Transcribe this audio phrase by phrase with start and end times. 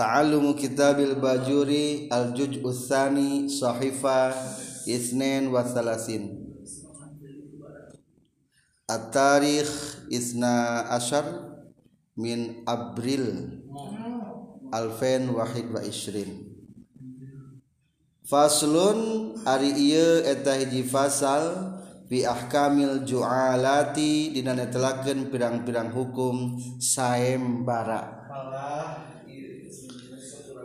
[0.00, 4.32] Ta'allumu kitabil bajuri al-juj usani sahifa
[4.88, 6.40] isnen wa salasin
[8.88, 9.68] At-tarikh
[10.08, 11.28] isna ashar
[12.16, 13.60] min Abril
[14.72, 16.48] alfen wahid wa ishrin
[18.24, 21.76] Faslun ari iya eta hiji fasal
[22.08, 28.16] bi ahkamil ju'alati dina netelakeun pirang-pirang hukum saembara.
[28.16, 28.69] bara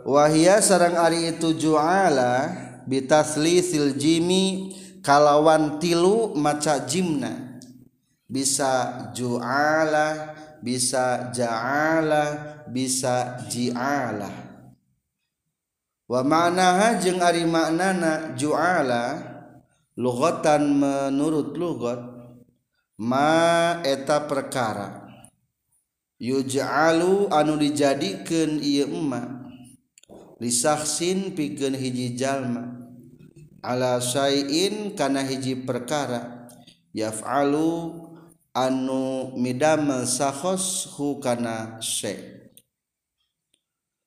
[0.06, 2.54] wahia sarang Ari itu juala
[2.86, 4.70] bitasli siljimi
[5.02, 7.58] kalawan tilu maca jimna.
[8.26, 12.24] Bisa juala bisa ja'ala
[12.66, 14.30] bisa ji'ala.
[16.06, 19.34] Wa ma'naha jeung ari maknana ju'ala
[19.98, 22.02] lugatan menurut lugat
[22.98, 25.06] ma eta perkara.
[26.16, 29.35] Yuj'alu anu dijadikeun ieu emak
[30.40, 32.86] disaksin piken hiji jalma.
[33.64, 36.48] Ala sayin kana hiji perkara.
[36.96, 37.92] Yaf'alu
[38.56, 42.48] anu midamel sahos hu kana syai.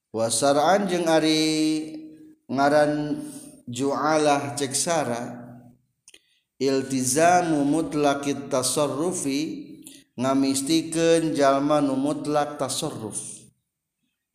[0.09, 1.45] Wasaraan jeung ari
[2.49, 3.21] ngaran
[3.69, 5.37] ju'alah ceksara
[6.57, 9.69] iltizamu mutlaqit tasarrufi
[10.17, 13.38] ngamistikeun jalma nu mutlak tasarruf.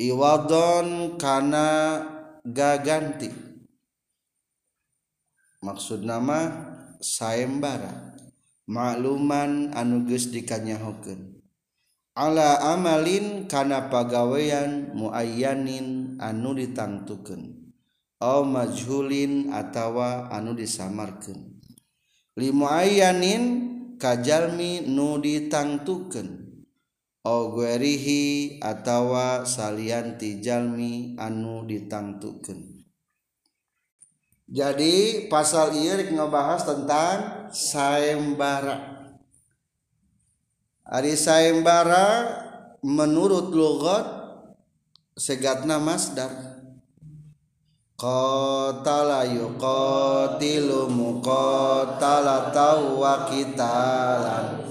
[0.00, 1.66] iwadon kana
[2.46, 3.30] gaganti.
[5.64, 6.52] Maksud nama
[7.00, 8.12] sayembara
[8.68, 11.34] makluman anuges dikanyahokeun
[12.14, 17.60] ala amalin kana pagawean muayyanin anu ditangtukeun.
[18.22, 21.60] Au majhulin atawa anu disamarkeun.
[22.38, 23.42] Li muayyanin
[23.98, 26.43] kajalmi nu ditangtukeun.
[27.24, 32.74] Guerihi atawa salianti Jami anu ditangtukan
[34.44, 39.08] jadi pasal irik ngebahas tentang sayembara.
[40.84, 42.28] Hari sayembara
[42.84, 44.04] menurut logot
[45.16, 46.60] segatna masdar.
[47.96, 54.63] Qatala yuqatilu muqatala tawwa qitalan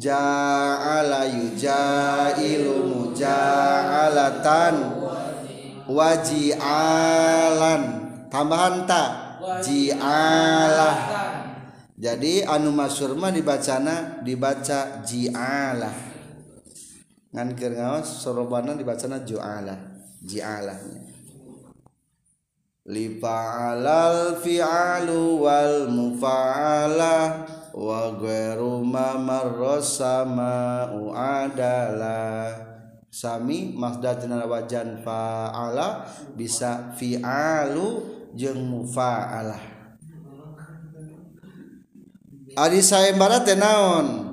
[0.00, 4.74] ja'ala yujailu muja'alatan
[5.84, 7.82] waji'alan.
[8.32, 9.36] Tambahan ta?
[9.60, 10.96] Ji'alah.
[12.00, 15.92] Jadi anu masyhur mah dibacana dibaca ji'alah.
[17.36, 19.76] Ngan keur ngaos sorobana dibacana ju'alah
[20.24, 21.10] ji'alahnya
[22.90, 27.46] li fa'alal fi'alu wal mufa'alah
[33.10, 36.06] Sami Mazdatina wajan faala
[36.38, 38.06] bisa fialu
[38.38, 39.58] jeung mufaalah.
[42.54, 44.30] Ari sayembara teh naon?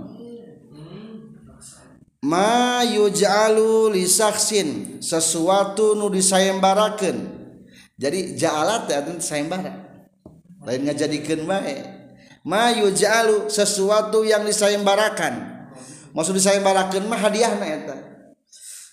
[2.27, 7.17] Ma yuj'alu li saksin sesuatu nu disayembarakeun
[7.93, 9.73] jadi ja'alat teh sayembara
[10.65, 11.96] lain ngajadikeun bae
[12.47, 15.67] mayujalu sesuatu yang disayembarakan.
[16.15, 17.95] Maksud disayembarakan mah hadiah eta.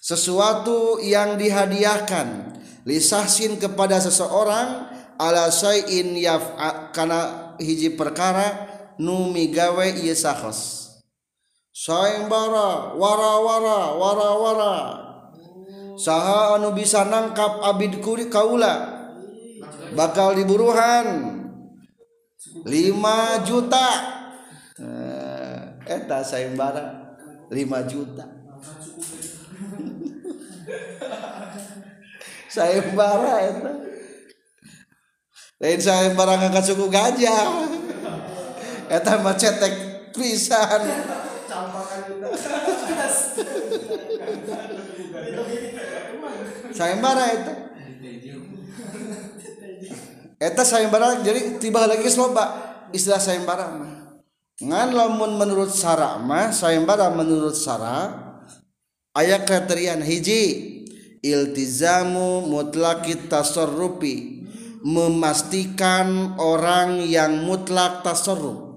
[0.03, 2.59] Sesuatu yang dihadiahkan.
[2.85, 6.53] Lisahsin kepada seseorang ala sayin yaf
[6.93, 8.69] kana hiji perkara
[9.01, 10.13] nu migawe ieu
[11.73, 14.77] sayembara wara-wara wara-wara.
[15.97, 18.93] Saha anu bisa nangkap abid kuri kaula.
[19.97, 21.34] Bakal diburuhan
[22.45, 23.87] 5 juta.
[24.77, 27.17] Eh, eta sayembara
[27.49, 28.25] 5 juta.
[32.51, 33.71] Sayembara eta.
[35.59, 37.73] Lain sayembara ngangkat suku gajah
[38.91, 39.75] eta mah cetek
[40.13, 40.83] pisan.
[46.75, 47.54] Sayembara eta
[50.45, 52.77] eta sayembara jadi tiba lagi loba.
[52.93, 53.93] Istilah sayembara mah.
[54.61, 58.13] Ngan lamun menurut sara mah sayembara menurut sara
[59.17, 60.43] ayat kriteria hiji
[61.25, 64.47] iltizamu mutlakit tasarrufi
[64.85, 68.77] memastikan orang yang mutlak tasarruf.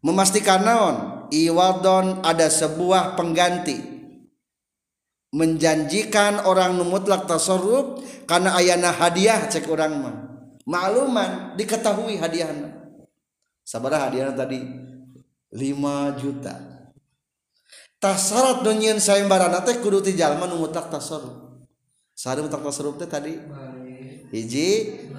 [0.00, 0.96] Memastikan naon?
[1.28, 3.76] Iwadon ada sebuah pengganti.
[5.34, 10.29] Menjanjikan orang mutlak tasarruf karena ayana hadiah cek orang mah
[10.64, 12.76] makluman diketahui hadiahnya.
[13.64, 14.58] Sabar hadiahnya tadi
[15.54, 16.54] 5 juta.
[18.00, 21.68] Tasarat dunyian sayembara teh kudu ti jalma nu mutlak tasarruf.
[22.16, 23.36] Sari mutlak tasarruf teh tadi?
[24.32, 24.68] Hiji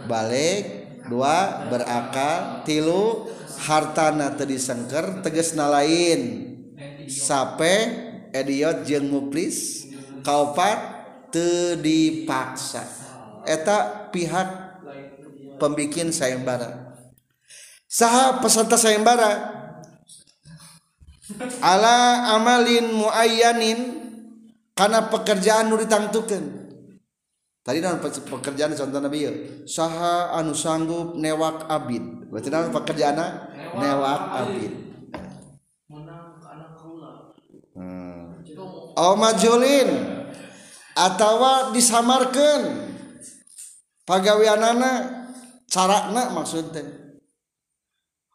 [0.09, 0.81] balik.
[1.05, 2.65] Dua berakal.
[2.65, 3.29] Tilu
[3.69, 6.49] hartana tadi sengker tegasna lain.
[7.05, 7.75] Sape
[8.33, 9.85] ediot jeung muplis
[10.25, 10.79] kaupat
[11.29, 12.81] teu dipaksa.
[13.45, 14.70] Eta pihak
[15.61, 16.97] pembikin sayembara.
[17.85, 19.61] Saha peserta sayembara?
[21.61, 23.79] Ala amalin muayyanin
[24.73, 26.61] karena pekerjaan nu ditangtukeun.
[27.61, 29.29] Tadi naon pekerjaan contoh nabi
[29.69, 32.01] saha anu sanggup newak abid.
[32.33, 33.21] Berarti naon pekerjaan
[33.77, 34.73] newak abid.
[37.77, 38.41] hmm.
[38.97, 39.87] Oh majulin
[40.97, 42.91] atau disamarkan
[44.03, 45.20] pagawianana
[45.71, 46.83] carana maksud teh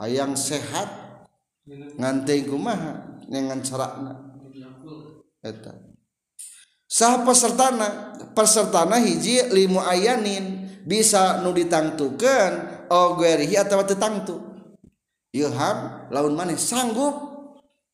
[0.00, 0.88] hayang sehat
[1.68, 3.20] nganti kumaha?
[3.26, 4.38] Dengan carana.
[5.42, 5.74] Eta.
[6.86, 14.38] Sah pesertana pesertana hiji limu ayanin bisa nu ditangtukeun oh ogerihi atawa tetangtu
[15.34, 17.34] ilham laun maneh sanggup.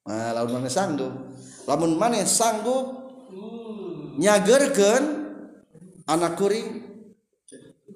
[0.05, 1.13] Nah, laun maneh sanggup.
[1.65, 3.09] Lamun maneh sanggup
[4.21, 5.05] nyagerkeun
[6.05, 6.92] anak kuring.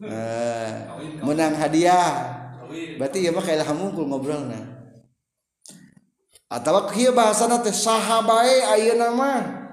[0.02, 0.68] Eh,
[1.24, 2.44] menang hadiah.
[3.00, 3.24] Berarti
[3.72, 4.44] mungkul ngobrol
[6.46, 6.78] atau
[7.10, 7.50] bahasa
[8.94, 9.66] nama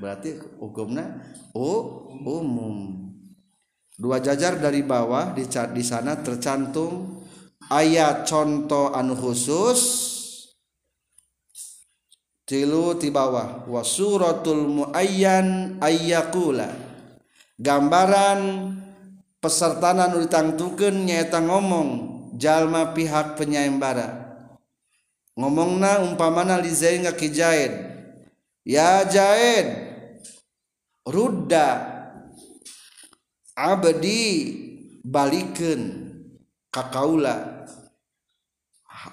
[0.00, 1.22] berarti hukumnya
[2.24, 3.06] umum.
[4.00, 7.22] Dua jajar dari bawah di di sana tercantum
[7.68, 10.10] ayat contoh anu khusus.
[12.48, 16.66] Tilu di bawah wasuratul muayyan ayyakula.
[17.60, 18.72] Gambaran
[19.40, 21.88] pesertana nulitangtuken nyaeta ngomong
[22.36, 24.30] jalma pihak penyaimbara
[25.34, 27.28] ngomongna umpamana li Zaid ngaki
[28.68, 29.68] ya Zaid
[31.08, 31.68] rudda
[33.56, 34.22] abdi
[35.02, 36.12] balikan
[36.68, 37.60] kakaula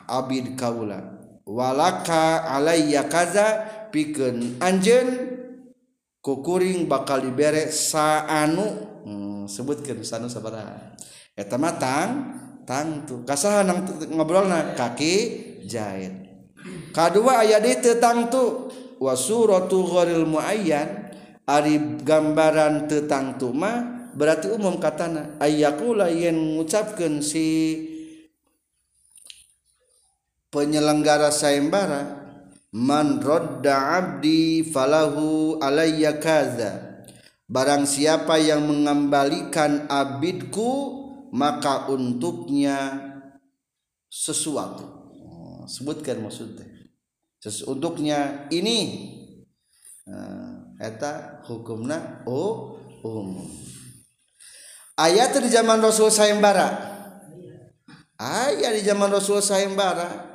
[0.08, 1.16] abid kaula.
[1.48, 5.08] Walaka alayya kaza pikeun anjeun
[6.20, 8.66] kukuring bakal dibere saanu.
[9.08, 9.27] Hmm.
[9.50, 10.94] Sebutkeun sanu sabaraha.
[11.34, 14.76] Eta mah tang tu kasaha nang ngobrolna?
[14.76, 15.16] Kaki
[15.66, 16.14] jahit.
[16.92, 21.08] Kadua aya di teu tang tu wa suratu ghairil muayyan
[21.48, 27.48] Ari gambaran tetang tuma berarti umum katana ayakula yang mengucapkan si
[30.52, 32.20] penyelenggara sayembara
[32.76, 36.87] man rodda abdi falahu alayya kaza
[37.48, 43.00] barang siapa yang mengembalikan abidku maka untuknya
[44.12, 44.84] sesuatu.
[45.24, 46.68] Oh, sebutkan maksudnya.
[47.68, 49.12] Untuknya ini.
[50.08, 53.48] Nah, eta hukumna oh umum.
[54.98, 56.96] Ayat di zaman Rasul sayembara.
[58.18, 60.26] Ayat di zaman Rasul sayembara.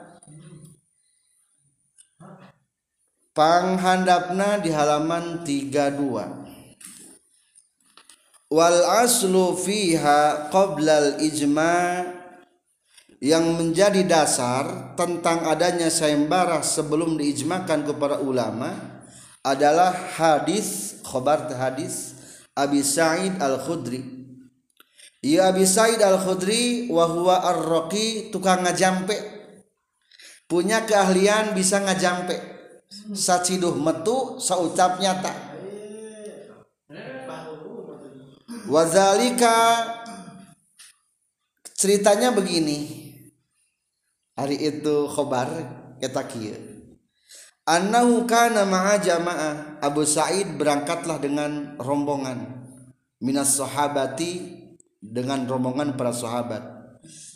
[3.33, 6.42] Panghandapna di halaman 32
[8.53, 12.05] wal aslu fiha qoblal ijma
[13.25, 18.77] yang menjadi dasar tentang adanya sayembara sebelum diijmakan kepada ulama
[19.41, 22.13] adalah hadis khobar hadis
[22.53, 24.05] Abi Sa'id Al-Khudri.
[25.25, 29.17] Iya Abi Sa'id Al-Khudri wahwa ar-raqi tukang ngajampe.
[30.45, 32.37] Punya keahlian bisa ngajampe.
[33.17, 35.52] Saciduh metu saucap nyata
[38.69, 39.89] wazalika
[41.79, 43.03] ceritanya begini.
[44.33, 45.49] Hari itu khobar
[46.01, 46.73] kita kieu
[47.67, 52.63] annahu kana ma'a jamaah Abu Sa'id berangkatlah dengan rombongan.
[53.23, 54.67] Minas sahabati
[54.99, 56.63] dengan rombongan para sahabat.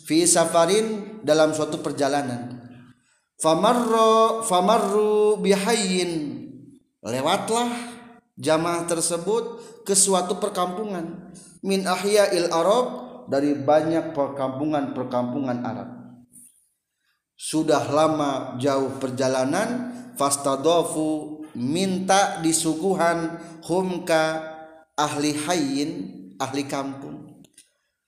[0.07, 2.59] Fi safarin dalam suatu perjalanan.
[3.39, 6.43] Famarru famarru bihayyin.
[7.07, 7.71] Lewatlah
[8.35, 11.31] jamaah tersebut ke suatu perkampungan.
[11.63, 15.89] Min ahya'il arab dari banyak perkampungan-perkampungan Arab.
[17.39, 24.41] Sudah lama jauh perjalanan fastadofu minta disuguhan humka
[24.97, 25.89] ahli hayin
[26.35, 27.39] ahli kampung.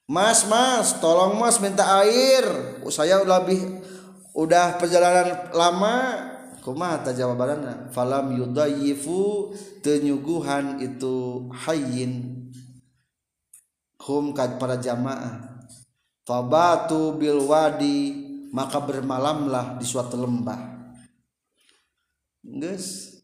[0.09, 2.43] Mas mas tolong mas minta air.
[2.89, 3.85] Saya lebih
[4.33, 5.95] udah perjalanan lama
[6.61, 9.51] kumaha ta jawabanna falam yudayifu
[9.83, 12.45] tenyuguhan itu hayin
[14.03, 15.59] hum para jamaah.
[16.25, 20.61] Fabatu bil wadi maka bermalamlah di suatu lembah.
[22.45, 23.17] Geus.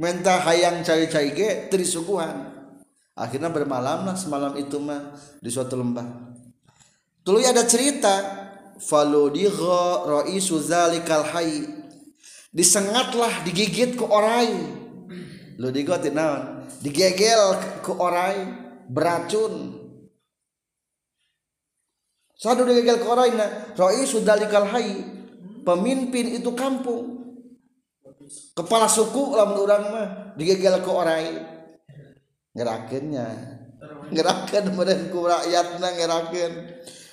[0.00, 2.16] Menta hayang cai-cai ge teu
[3.20, 5.12] akhirnya bermalamlah semalam itu mah
[5.44, 6.32] di suatu lembah.
[7.20, 8.16] Tuluy ada cerita
[8.80, 11.79] faludigha ra'isu zalikal hayy
[12.50, 14.80] disengatlah digigit ku orai
[15.60, 16.64] ludigo teh naon?
[16.80, 18.40] Digegel ku orai
[18.88, 19.76] beracun.
[22.40, 25.04] Sadu digegel ku orai na ra'isu zalikal hayy
[25.60, 27.20] pemimpin itu kampung.
[28.56, 30.08] Kepala suku lamun urang mah
[30.40, 31.36] digegel ku orai
[32.56, 33.28] ngerakennya.
[34.10, 36.52] Ngeraken meren ku rakyatna ngeraken.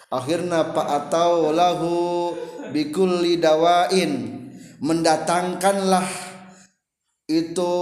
[0.08, 2.32] Akhirna pak atau lahu
[2.72, 4.37] bikulli dawain
[4.82, 6.06] mendatangkanlah
[7.28, 7.74] itu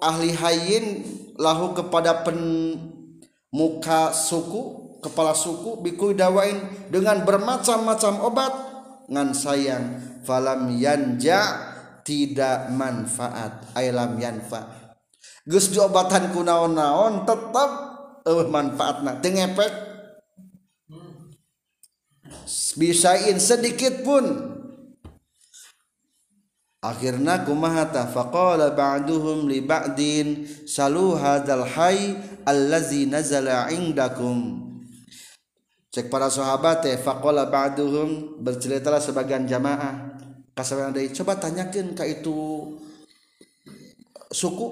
[0.00, 1.04] ahli hayin
[1.36, 6.60] lahu kepada pemuka suku kepala suku bikul dawain
[6.92, 8.52] dengan bermacam-macam obat
[9.10, 9.84] ngan sayang
[10.24, 11.70] falam yanja
[12.04, 14.94] tidak manfaat ailam yanfa.
[15.44, 17.70] Gus diobatan ku naon-naon tetap
[18.24, 19.72] uh, manfaatna teu ngepek.
[22.74, 24.49] Bisain sedikit pun
[26.80, 32.16] akhirna kumahata faqala ba'duhum li ba'din salu hadzal hayy
[32.48, 34.68] allazi nazala indakum.
[35.90, 40.16] Cek para sahabat teh faqala ba'duhum berceritalah sebagian jamaah.
[40.56, 42.76] Kasabaran deui coba tanyakeun ka itu
[44.32, 44.66] suku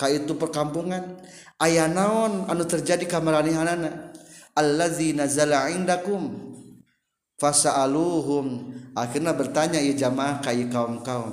[0.00, 1.20] ka itu perkampungan.
[1.56, 4.12] Aya naon anu terjadi kamaranihanana
[4.56, 6.55] allazi nazala indakum.
[7.36, 11.32] Fasa'aluhum akhirnya bertanya ya jamaah kai kaum-kaum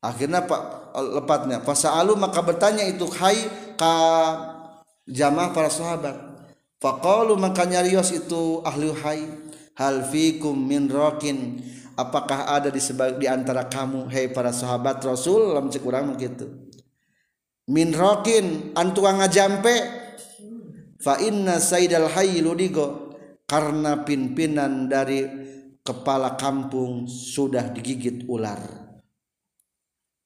[0.00, 0.62] akhirnya pak
[0.96, 3.38] lepatnya fasa'alu maka bertanya itu hai
[3.76, 3.92] ka
[5.08, 6.16] jamaah para sahabat.
[6.80, 9.20] Faqalu maka nyarios itu ahli hai
[9.76, 11.60] hal fikum min raqin.
[11.92, 15.52] Apakah ada di sebag di antara kamu hei para sahabat Rasul?
[15.52, 16.48] Lam cek urang begitu
[17.70, 19.74] min rokin antuang ngajampe
[20.98, 23.09] fa inna saidal hayy ludigo
[23.50, 25.26] karena pimpinan dari
[25.82, 28.62] kepala kampung sudah digigit ular.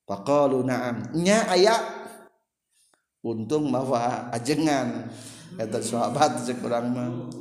[0.04, 1.09] Pakalu naam.
[1.16, 2.04] Nya ayak.
[3.25, 5.09] Untung mawa ajengan.
[5.57, 7.33] Eta sahabat cek kurang mah.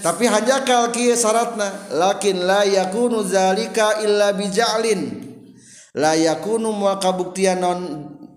[0.00, 1.92] Tapi hanya kalki syaratna.
[1.92, 5.28] Lakin la yakunu zalika illa bijalin.
[5.92, 7.80] La yakunu muakabuktianon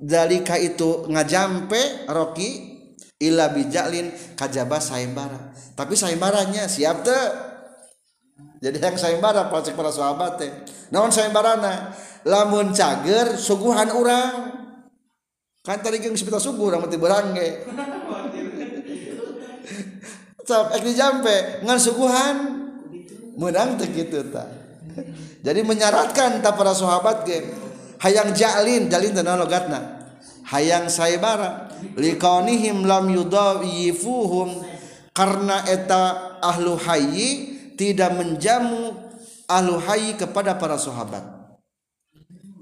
[0.03, 2.68] zalika itu ngajampe Rocky
[3.19, 5.51] illa bija'lin kajaba sayembara.
[5.75, 7.19] Tapi sayembaranya siap te
[8.59, 10.51] jadi yang sayembara pacek para sahabat teh.
[10.91, 11.95] Naon sayembarana?
[12.27, 14.59] Lamun cager suguhan orang
[15.63, 17.61] kan tadi geus sepita suguh urang mati berangge
[20.75, 22.35] ek dijampe ngan suguhan
[23.39, 24.43] menang teh gitu ta.
[25.39, 27.47] Jadi menyaratkan ta para sahabat ge.
[28.03, 30.11] Hayang jalin jalin teh logatna?
[30.51, 31.68] Hayang saibara
[31.99, 34.65] liqaunihim lam yudawifuhum
[35.13, 38.95] karena eta ahlu hayyi tidak menjamu
[39.47, 41.39] ahlu hayyi kepada para sahabat.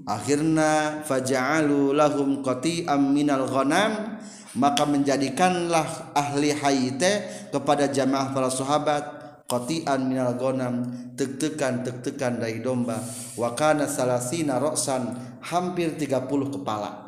[0.07, 4.17] Akhirna faja'alu lahum qati'am minal ghanam.
[4.57, 9.03] Maka menjadikanlah ahli hayite kepada jamaah para sahabat
[9.45, 10.87] qati'an minal ghanam.
[11.13, 12.97] Tek-tekan tek-tekan dari domba.
[13.37, 15.13] Wa kana salasina ra'san
[15.45, 17.06] hampir 30 kepala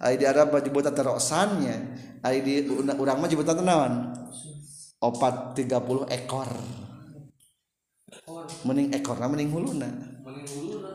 [0.00, 1.76] ai di Arab nyebutan ra'sannya
[2.24, 3.92] ai di urang mah nyebutan naon?
[5.00, 6.48] Opat 30 ekor.
[8.68, 9.88] Mending ekorna mending huluna.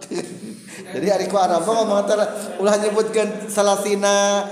[0.93, 2.05] Jadi hari ku Arab ngomong
[2.61, 4.45] ulah nyebutkan salasina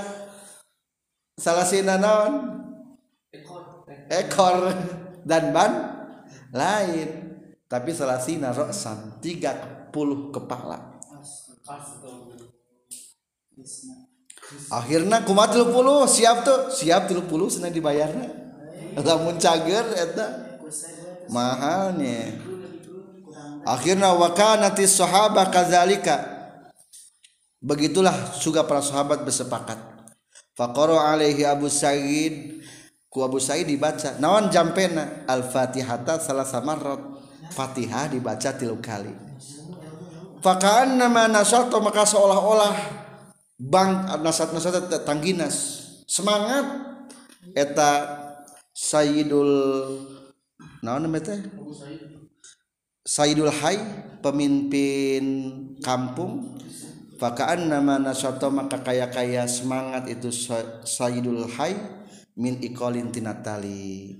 [1.37, 2.33] salah sina naon?
[4.09, 4.73] Ekor.
[5.25, 5.71] Dan ban
[6.53, 7.09] lain.
[7.69, 9.53] Tapi salah sina roksan tiga
[9.89, 10.93] puluh kepala
[14.71, 16.05] akhirnya tilu puluh.
[16.09, 16.59] Siap tuh.
[16.73, 18.29] Siap tilu puluh senang dibayarnya.
[18.99, 20.53] Lamun cager eta.
[21.23, 22.35] Mahalnya
[23.63, 26.19] akhirnya wakanati sahabat kazalika
[27.63, 28.11] begitulah
[28.43, 29.79] juga para sahabat bersepakat.
[30.51, 32.59] Faqara alaihi Abu Sa'id.
[33.07, 34.19] Ku Abu Sa'id dibaca.
[34.19, 35.23] Naon jampena?
[35.23, 36.99] al-Fatihata salah samarrat
[37.55, 39.15] Fatihah dibaca tilu kali.
[40.43, 42.75] Fakaan nama nasato maka seolah-olah
[43.63, 45.87] Bang nasat nasat Tangginas.
[46.03, 46.67] Semangat!
[47.55, 47.91] Eta
[48.75, 49.51] Sayyidul
[53.07, 53.77] Sayyidul Hai
[54.19, 55.23] pemimpin
[55.79, 56.59] kampung.
[57.23, 60.27] Pakaan nama nasato maka kaya kaya semangat itu
[60.83, 62.03] Sayyidul Hai
[62.35, 64.17] min ikolin tinatali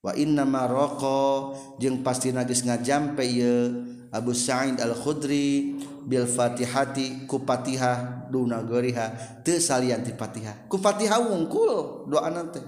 [0.00, 3.52] wa inna maroko jeung pasti nagis ngajampe ye
[4.10, 10.66] Abu Sa'id Al-Khudri bil Fatihati ku Fatihah duna goriha teu salian ti Fatihah.
[10.66, 12.64] Ku Fatihah wungkul doa teh.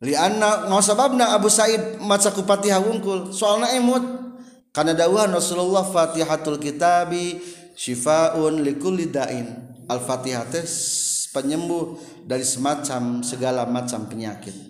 [0.00, 3.34] Li anna sababna Abu Sa'id maca ku Fatihah wungkul.
[3.34, 4.02] Soalna emut
[4.70, 7.42] karena dawuhan Rasulullah Fatihatul Kitabi
[7.74, 9.66] syifaun likulli dain.
[9.90, 10.62] Al-Fatihah teh
[11.34, 14.69] penyembuh dari semacam segala macam penyakit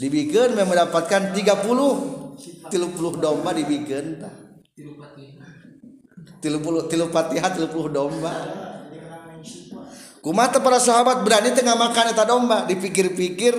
[0.00, 2.16] dibikin mendapatkan 30
[2.72, 4.16] 30 domba dibikin
[6.40, 8.34] tilu tilu tilu puluh domba.
[10.20, 12.68] Kumata para sahabat berani tengah makan eta domba?
[12.68, 13.56] Dipikir-pikir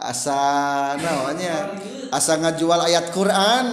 [0.00, 1.76] asa namanya
[2.12, 3.66] asa ngajual ayat Quran.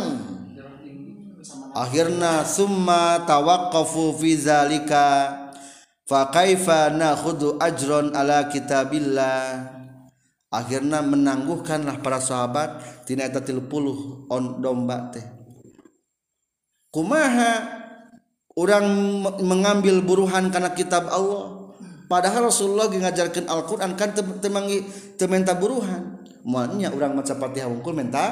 [1.75, 5.35] Akhirna summa tawaqqafu fi zalika
[6.07, 9.74] fa kaifa nakhudhu ajron ala kitabillah
[10.55, 13.67] akhirnya menangguhkanlah para sahabat tina eta 30
[14.31, 15.25] on domba teh.
[16.89, 17.83] Kumaha
[18.55, 18.87] orang
[19.43, 21.75] mengambil buruhan karena kitab Allah?
[22.05, 24.85] Padahal Rasulullah ngajarkan Al-Qur'an kan temangi
[25.19, 26.23] tementa buruhan.
[26.45, 28.25] Muanya orang maca Fatihah wungkul menta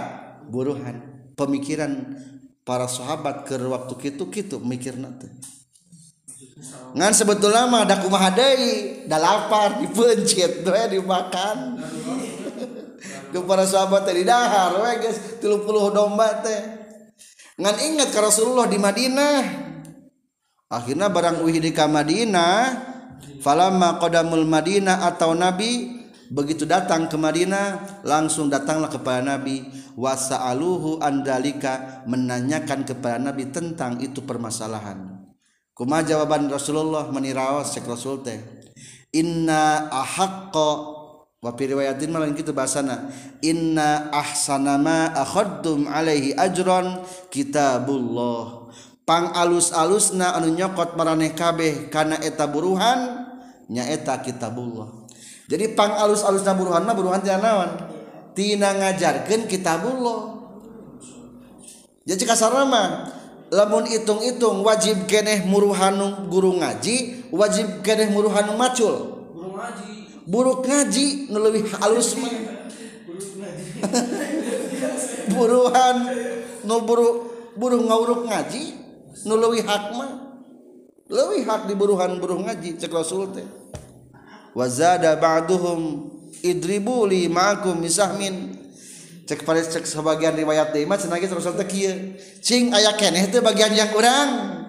[0.47, 1.01] buruhan.
[1.33, 2.13] Pemikiran
[2.63, 5.33] para sahabat ke waktu kitu kitu mikir teh.
[6.93, 11.81] Ngan sebetulnya mah ada kumaha deui lapar dipencet we dimakan
[13.33, 16.61] ke para sahabat teh di dahar we geus 30 domba teh.
[17.57, 19.41] Ngan ingat ke Rasulullah di Madinah.
[20.69, 22.93] Akhirnya barang uhidi ka Madinah
[23.41, 26.01] falamma qadamul Madinah atau Nabi
[26.33, 29.65] begitu datang ke Madinah langsung datanglah kepada Nabi.
[29.93, 35.21] Wasa'aluhu andalika menanyakan kepada Nabi tentang itu permasalahan.
[35.73, 38.41] Kuma jawaban Rasulullah menirawas cek Rasul teh?
[39.13, 40.92] Inna ahaqqa
[41.43, 43.11] wa fi riwayatin malah kitu bahasana.
[43.43, 48.71] Inna ahsana ma akhadtum alaihi ajran kitabullah.
[49.03, 53.27] Pang alus-alusna anu nyokot maraneh kabeh karena eta buruhan
[53.67, 55.03] nyaeta kitabullah.
[55.51, 57.71] Jadi pang alus-alusna buruhan mah buruhan tina naon?
[58.31, 60.39] Tina ngajarkeun kitabullah.
[62.07, 62.87] Jadi kasarna mah
[63.51, 69.27] lamun hitung-hitung wajib keneh muruhanu guru ngaji wajib keneh muruhanu macul.
[69.35, 69.92] Guru ngaji
[70.27, 72.33] buruk ngaji ngelewih halus mah.
[75.33, 75.97] Buruhan
[76.63, 77.09] ngoburu
[77.55, 78.63] burung ngawuruk ngaji
[79.23, 80.11] ngelewih hak mah.
[81.11, 83.45] Leuwih hak di buruhan buruh ngaji cek rasul teh.
[84.57, 86.09] Wazada ba'duhum
[86.41, 88.55] idribu li ma'akum misahmin
[89.27, 92.17] cek pada cek sebagian riwayat deh mah senangnya rasul teh kieu.
[92.41, 94.63] Cing aya keneh teh bagian yang kurang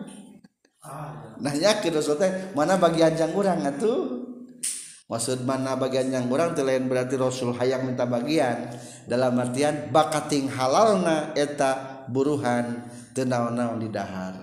[1.45, 4.14] nanya ke rasul teh mana bagian yang kurang atuh?
[5.05, 8.73] Maksud mana bagian yang kurang lain berarti Rasul hayang minta bagian.
[9.05, 14.41] Dalam artian bakating halalna eta buruhan tenaon-naon di dahar.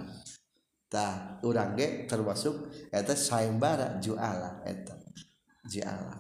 [0.92, 4.94] Tah urang ge termasuk eta sayembara juala eta.
[5.66, 6.20] Juala.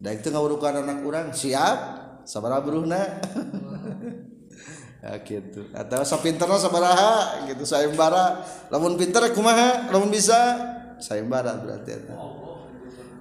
[0.00, 1.78] Da itu ngawurukan anak urang siap
[2.26, 3.02] sabaraha buruhna.
[5.00, 5.64] Ya gitu.
[5.72, 8.44] Atau sapinterna sabaraha gitu sayembara.
[8.68, 10.60] Lamun pinter kumaha lamun bisa
[11.00, 12.39] sayembara berarti eta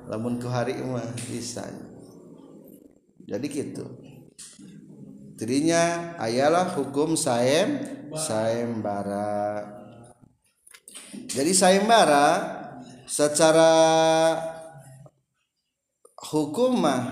[0.09, 1.69] lamun ke hari mah bisa.
[3.29, 3.85] Jadi gitu.
[5.37, 7.77] Tadinya ayalah hukum saem
[8.17, 9.69] sayembara.
[11.29, 12.27] Jadi sayembara
[13.05, 13.71] secara
[16.17, 17.03] hukum mah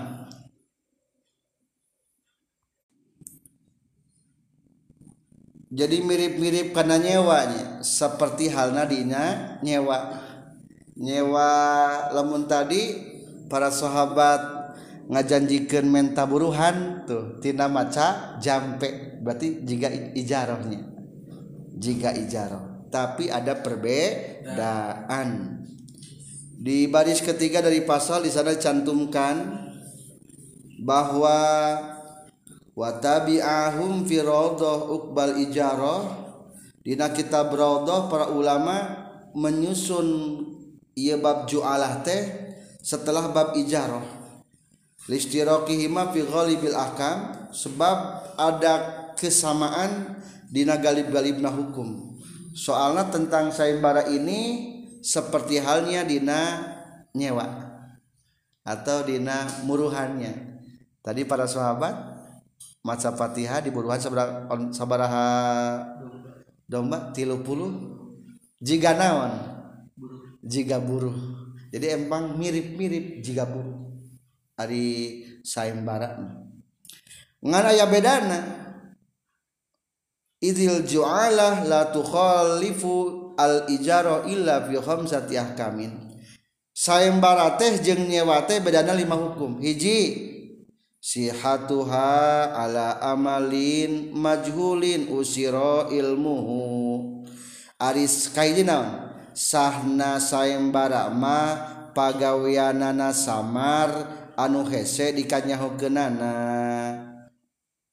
[5.70, 9.24] jadi mirip-mirip karena nyewanya seperti halnya dina
[9.62, 10.27] nyewa
[10.98, 11.50] nyewa
[12.10, 12.98] lemun tadi
[13.46, 14.58] para sahabat
[15.08, 19.18] ngajanjikan menta buruhan tuh tina maca jampe.
[19.24, 20.84] Berarti jika ijarahnya.
[21.78, 22.90] Jika ijarah.
[22.92, 25.28] Tapi ada perbedaan.
[26.58, 29.70] Di baris ketiga dari pasal di sana cantumkan
[30.82, 31.38] bahwa
[32.74, 36.26] watabi'ahum fi rawdah uqbal ijarah.
[36.82, 39.06] Dina kitab rawdah para ulama
[39.36, 40.37] menyusun
[40.98, 42.26] ia bab jualah teh
[42.82, 44.02] setelah bab ijarah.
[45.06, 47.96] Listirokihima fi ghalibil ahkam sebab
[48.34, 48.74] ada
[49.14, 50.18] kesamaan
[50.50, 52.18] dina galib-galibna hukum.
[52.58, 56.74] Soalnya tentang sayembara ini seperti halnya dina
[57.14, 57.46] nyewa
[58.66, 60.60] atau dina muruhannya.
[61.00, 61.94] Tadi para sahabat
[62.84, 63.96] maca fatihah di buruhan
[64.74, 65.28] sabaraha
[66.68, 67.72] domba tilu puluh
[68.60, 69.57] jika naon
[70.48, 71.14] jika buruh.
[71.68, 73.92] Jadi empang mirip-mirip jika buruh.
[74.56, 76.16] Hari sayembara.
[77.44, 78.40] Ngan aya bedana?
[80.40, 85.92] Idil ju'alah la tukhalifu al ijaro illa fi khamsati ahkamin.
[86.74, 89.58] Sayembara teh jeung nyewa teh bedana lima hukum.
[89.58, 90.30] Hiji
[90.98, 97.26] sihatuha ala amalin majhulin usiro ilmuhu.
[97.78, 99.07] Aris kaidina
[99.38, 101.38] sahna saembarama
[101.94, 103.90] pagawianana samar
[104.34, 106.34] anu hese dikanyahukeunana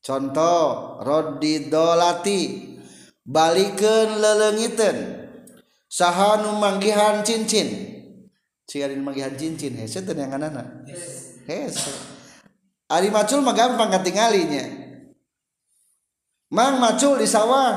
[0.01, 2.73] contoh Rodi dolati.
[3.25, 4.97] Balikeun leleungiteun
[5.89, 7.73] saha nu manggihan cincin.
[8.69, 10.85] Ciarin manggihan cincin hese teu yang anana?
[11.49, 11.89] Hese.
[12.85, 14.85] Ari macul mah gampang katinggalinya
[16.53, 17.73] mang macul di sawah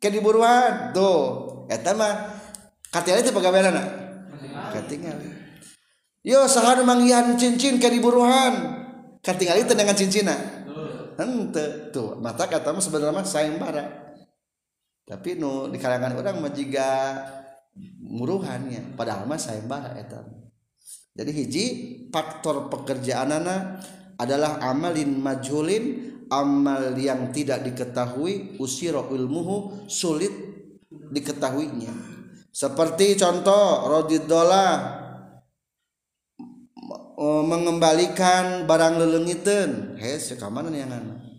[0.00, 2.41] ke diburuan tuh eta mah
[2.92, 3.82] katingali teh pagaweanana
[4.76, 5.32] katingali
[6.22, 8.84] yo saha nu manggihan cincin ke diburuhan.
[9.22, 10.34] Katingali teu dengan cincina?
[11.14, 13.84] Ente tuh mata kata mah sebenarnya mah sayembara
[15.06, 16.50] tapi nu di kalangan orang mah
[18.02, 20.26] muruhannya padahal mah sayembara eta.
[21.12, 21.64] Jadi hiji
[22.08, 23.84] faktor pekerjaan anak
[24.16, 30.32] adalah amalin majhulin amal yang tidak diketahui usiro ilmuhu sulit
[30.88, 32.11] diketahuinya
[32.52, 35.00] seperti contoh rodidola
[37.48, 39.96] mengembalikan barang lelengiten.
[39.96, 40.92] Hes kamanan yang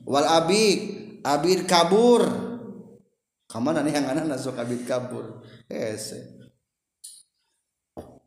[0.10, 0.80] wal abid
[1.22, 2.26] abid kabur.
[3.46, 5.46] Kamanan yang ana sok abid kabur?
[5.70, 6.18] Hes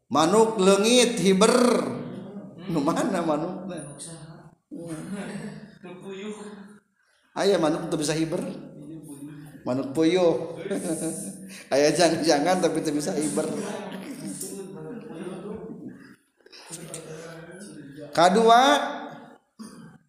[0.07, 1.55] manuk lengit hiber.
[2.67, 3.79] Nu mana manukna
[7.37, 8.43] ayah manuk tuh bisa hiber
[9.67, 10.63] manuk puyuh.
[11.75, 13.47] Ayah jangan-jangan tapi tuh bisa hiber
[18.17, 18.63] kedua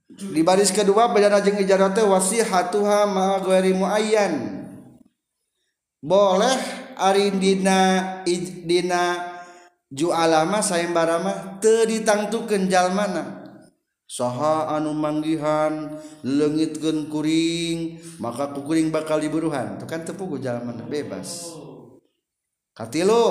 [0.07, 4.33] di baris kedua beda jeung ijarah teh wasihatuha ma ghairi muayyan.
[5.99, 6.57] Boleh
[6.95, 8.23] ari dina
[8.63, 9.35] dina
[9.91, 13.36] jualama sayembara mah teu ditangtukeun jalmana
[14.07, 19.75] saha anu manggihan legit gen kuring maka kukuring bakal diburuhan.
[19.75, 21.51] Itu kan tepuku jalan bebas.
[22.71, 23.25] Katilu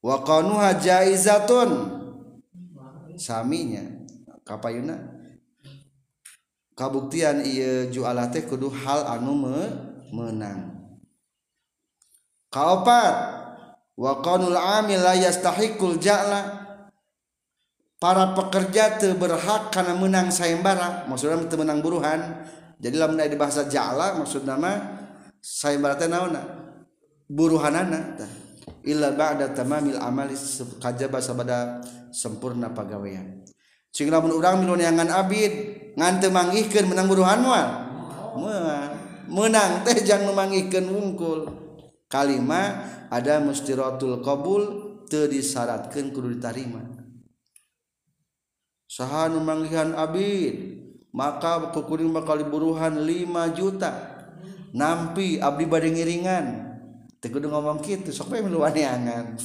[0.00, 2.00] wa qanuha jaizatun.
[3.20, 3.84] Saminya
[4.48, 4.96] kapayuna
[6.72, 9.68] kabuktian iya jualah teh kudu hal anu me,
[10.08, 10.72] menang.
[12.48, 13.14] Kaopat
[14.00, 16.59] wa qanul amil la yastahiqul ja'la.
[18.00, 22.48] para pekerja teu berhak karena menang sayembara maksudnya menang buruhan.
[22.80, 24.80] Jadi lamun di bahasa jala maksud nama
[25.44, 26.40] sayembara teh naonna
[27.28, 28.32] buruhanana tah.
[28.80, 30.32] Illa ba'da tamamil amali
[30.80, 33.44] kajaba sabada sempurna pagawean.
[33.92, 35.52] Cing lamun urang milu ngan abid
[36.00, 37.68] ngan teu manggihkeun menang buruhan moal
[38.40, 38.96] moal
[39.28, 41.40] menang teh jangan memanggihkeun wungkul.
[42.08, 44.62] Kalima ada mustiratul qabul
[45.04, 46.99] teu disyaratkeun kudu ditarima.
[48.90, 50.82] Saha nu manggihan abid
[51.14, 53.90] maka kukuring bakal diburuhan 5 juta.
[54.74, 56.46] Nampi abdi bade ngiringan.
[57.22, 59.38] Kudu ngomong gitu sok bae milu angan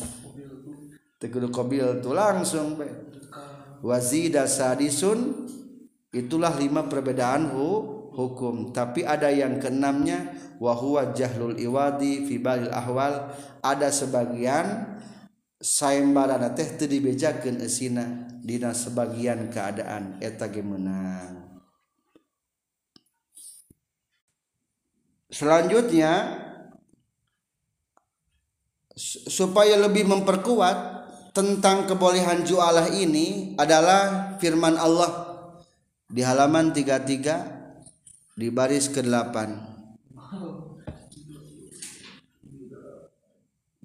[1.30, 2.90] kudu qabil tu langsung bae.
[3.86, 5.46] Wazida sadisun
[6.10, 7.68] itulah lima perbedaan hu,
[8.14, 8.74] hukum.
[8.74, 13.30] Tapi ada yang keenamnya wahwa jahlul iwadi fi balil ahwal.
[13.62, 14.98] Ada sebagian
[15.62, 21.64] sayembara teh teu dibejakeun esina dina sebagian keadaan eta ge menang
[25.32, 26.44] selanjutnya
[29.28, 30.96] supaya lebih memperkuat
[31.36, 35.36] tentang kebolehan jualah ini adalah firman Allah
[36.08, 39.75] di halaman 33 di baris ke-8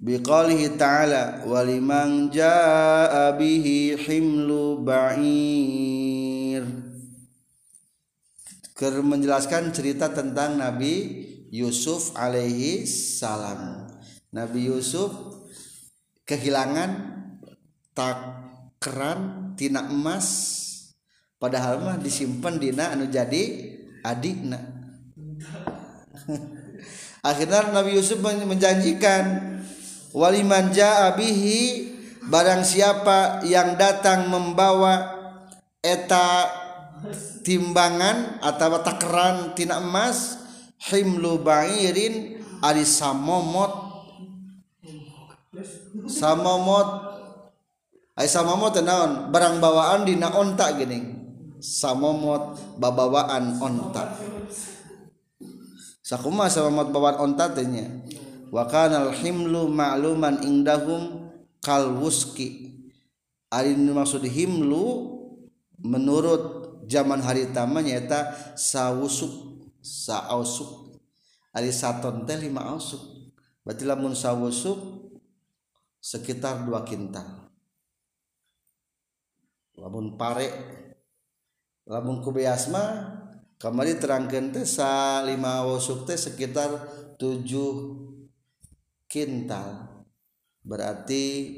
[0.01, 6.65] biqalihi ta'ala waliman jaa bihi himlu ba'ir.
[8.73, 13.85] Ker menjelaskan cerita tentang Nabi Yusuf alaihi salam.
[14.33, 15.13] Nabi Yusuf
[16.25, 17.21] kehilangan
[17.93, 20.57] takran tina emas
[21.37, 23.69] padahal mah disimpan dina anu jadi
[24.01, 24.57] adikna.
[27.21, 29.60] Akhirnya Nabi Yusuf menjanjikan
[30.15, 31.91] walimanja Abihi
[32.27, 35.19] barang siapa yang datang membawa
[35.81, 36.47] eta
[37.41, 40.37] timbangan atau takaran tina emas
[40.91, 43.89] himlu ba'irin ari samomot.
[46.05, 47.11] Samomot.
[48.15, 49.33] Ay samomot naon?
[49.33, 51.17] Barang bawaan dina onta gini.
[51.57, 54.13] Samomot babawaan onta.
[56.05, 57.87] Sakuma samomot bawaan onta tanya
[58.51, 61.31] wakanal himlu ma'luman indahum
[61.63, 62.77] kalwuski.
[63.51, 64.83] Ari maksud himlu
[65.79, 66.43] menurut
[66.87, 71.01] zaman hari tama nyata sawusuk sausuk
[71.55, 73.01] ari saton teh lima ausuk.
[73.63, 74.79] Berarti lamun sawusuk
[75.99, 77.51] sekitar dua kintal.
[79.75, 80.47] Lamun pare
[81.83, 83.19] lamun kubeasma
[83.59, 86.71] kamari terangkan teh sa lima ausuk teh sekitar
[87.19, 88.10] tujuh
[89.11, 89.91] kintal.
[90.63, 91.51] Berarti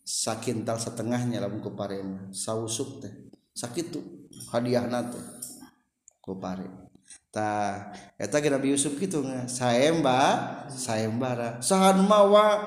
[0.00, 2.00] sakintal setengahnya lamun kupare
[2.32, 3.12] sawusuk teh.
[3.52, 4.04] Sakit tuh
[4.50, 5.20] hadiah nate
[6.24, 6.66] kupare
[7.28, 10.18] ta eta ge Nabi Yusuf nggak saemba
[10.72, 12.62] saembara sahan mawa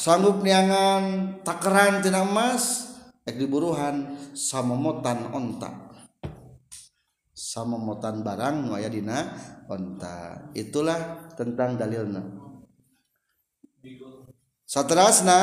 [0.00, 2.88] sanggup niangan takeran tina emas.
[3.28, 5.92] Ek diburuhan sama motan onta.
[7.36, 9.36] Sama motan barang nu dina
[9.68, 10.48] onta.
[10.56, 12.49] Itulah tentang dalilna
[14.70, 15.38] saterasna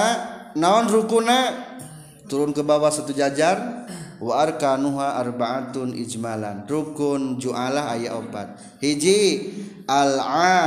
[0.55, 1.67] naon rukuna?
[2.27, 3.87] Turun ke bawah satu jajar.
[4.17, 6.65] Wa arkanuha arbaatun ijmalan.
[6.65, 8.47] Rukun jualah ayat opat.
[8.81, 9.53] Hiji
[9.85, 10.17] al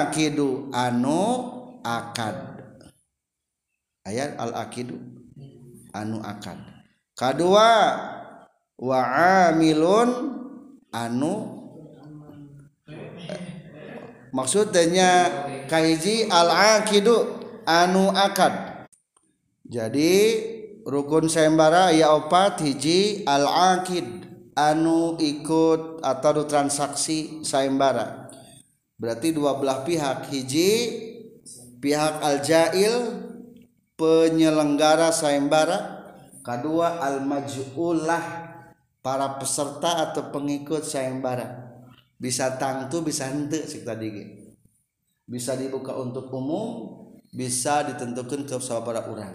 [0.06, 1.50] akidu anu
[1.82, 2.38] akad.
[4.06, 4.96] Ayat al akidu
[5.90, 6.56] anu akad.
[7.18, 7.70] Kedua
[8.80, 9.00] wa
[9.50, 10.08] amilun
[10.94, 11.60] anu
[14.32, 15.28] maksudnya
[15.68, 16.48] kahiji al
[16.80, 18.86] akidu anu akad.
[19.66, 20.12] Jadi
[20.82, 24.06] rukun sayembara ya opat hiji al akid
[24.58, 28.28] anu ikut atau transaksi sayembara
[29.00, 30.28] berarti dua belah pihak.
[30.28, 30.70] Hiji
[31.80, 32.94] pihak al jail
[33.96, 36.04] penyelenggara sayembara
[36.44, 38.50] kedua al maj'ulah
[39.00, 41.72] para peserta atau pengikut sayembara
[42.20, 44.12] bisa tangtu bisa hente sih tadi
[45.24, 46.99] bisa dibuka untuk umum
[47.30, 49.32] bisa ditentukan ke sahabat orang.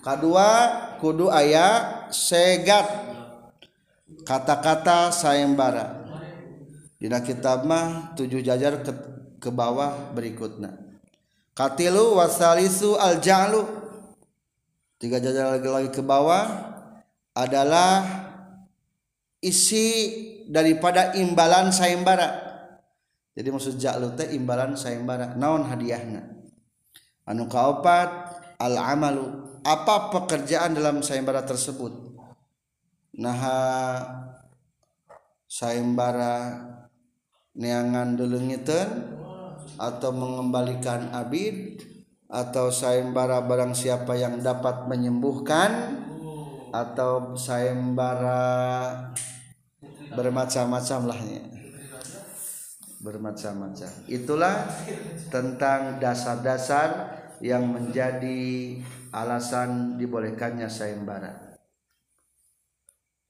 [0.00, 0.48] Kedua
[1.00, 3.12] kudu ayat segat.
[4.24, 6.04] Kata-kata sayembara.
[6.96, 8.92] Dina kitab mah tujuh jajar ke,
[9.36, 10.84] ke bawah berikutnya
[11.54, 13.62] katilu wasalisu al ja'lu
[14.98, 16.74] tiga jajar lagi lagi ke bawah
[17.34, 18.02] adalah
[19.38, 19.86] isi
[20.50, 22.42] daripada imbalan sayembara.
[23.34, 25.34] Jadi maksud ja'lu teh imbalan sayembara.
[25.34, 26.33] Naon hadiahna
[27.24, 28.08] anu kaopat
[28.60, 29.26] al amalu
[29.64, 31.92] apa pekerjaan dalam sayembara tersebut?
[33.16, 33.40] Nah
[35.48, 36.60] sayembara
[37.56, 38.90] neangan delengiteun
[39.78, 41.80] atau mengembalikan abid
[42.26, 46.02] atau sayembara barang siapa yang dapat menyembuhkan
[46.74, 48.42] atau sayembara
[50.18, 51.53] bermacam-macam lahnya
[53.04, 53.92] bermacam-macam.
[54.08, 54.64] Itulah
[55.28, 58.80] tentang dasar-dasar yang menjadi
[59.12, 61.60] alasan dibolehkannya sayembara.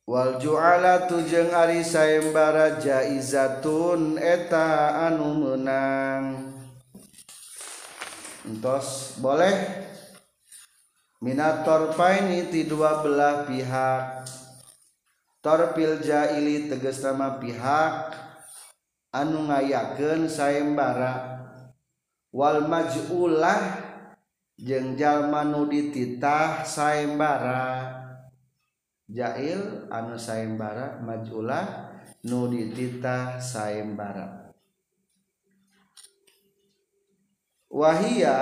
[0.07, 6.55] Wal ju'ala tujeng ari sayembara jaizatun eta anu menang.
[8.47, 9.83] Entos boleh?
[11.25, 14.29] Minator paini ti dua belah pihak.
[15.41, 18.24] Torpil jaili tegas nama pihak
[19.15, 21.39] anu ngayaken sayembara.
[22.35, 23.79] Wal majulah
[24.59, 27.95] jengjallma nu dititah sayembara.
[29.07, 31.95] Jail anu sayembara majulah
[32.27, 34.51] nu dititah sayembara.
[37.71, 38.39] Wahia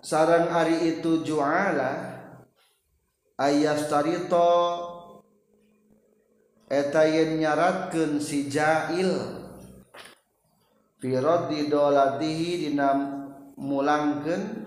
[0.00, 2.16] sarang Ari itu juala
[3.36, 4.52] ayastarito
[6.68, 9.45] eta yen nyaratkeun si jail.
[10.96, 12.96] Firodidolatihi dina
[13.60, 14.64] mulangken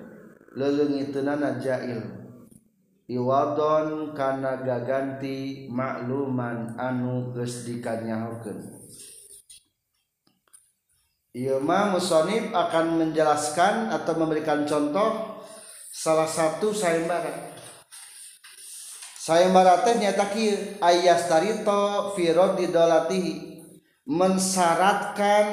[0.53, 2.05] lelengitnana jail
[3.09, 8.77] iwadon kana gaganti makluman anu geus dikanyahokeun
[11.29, 15.37] Ilma musonib akan menjelaskan atau memberikan contoh
[15.93, 17.53] salah satu sayembara.
[19.13, 20.25] Sayembara teh nyata
[20.81, 23.61] ayas tarito firod didolatihi
[24.09, 25.45] mensyaratkan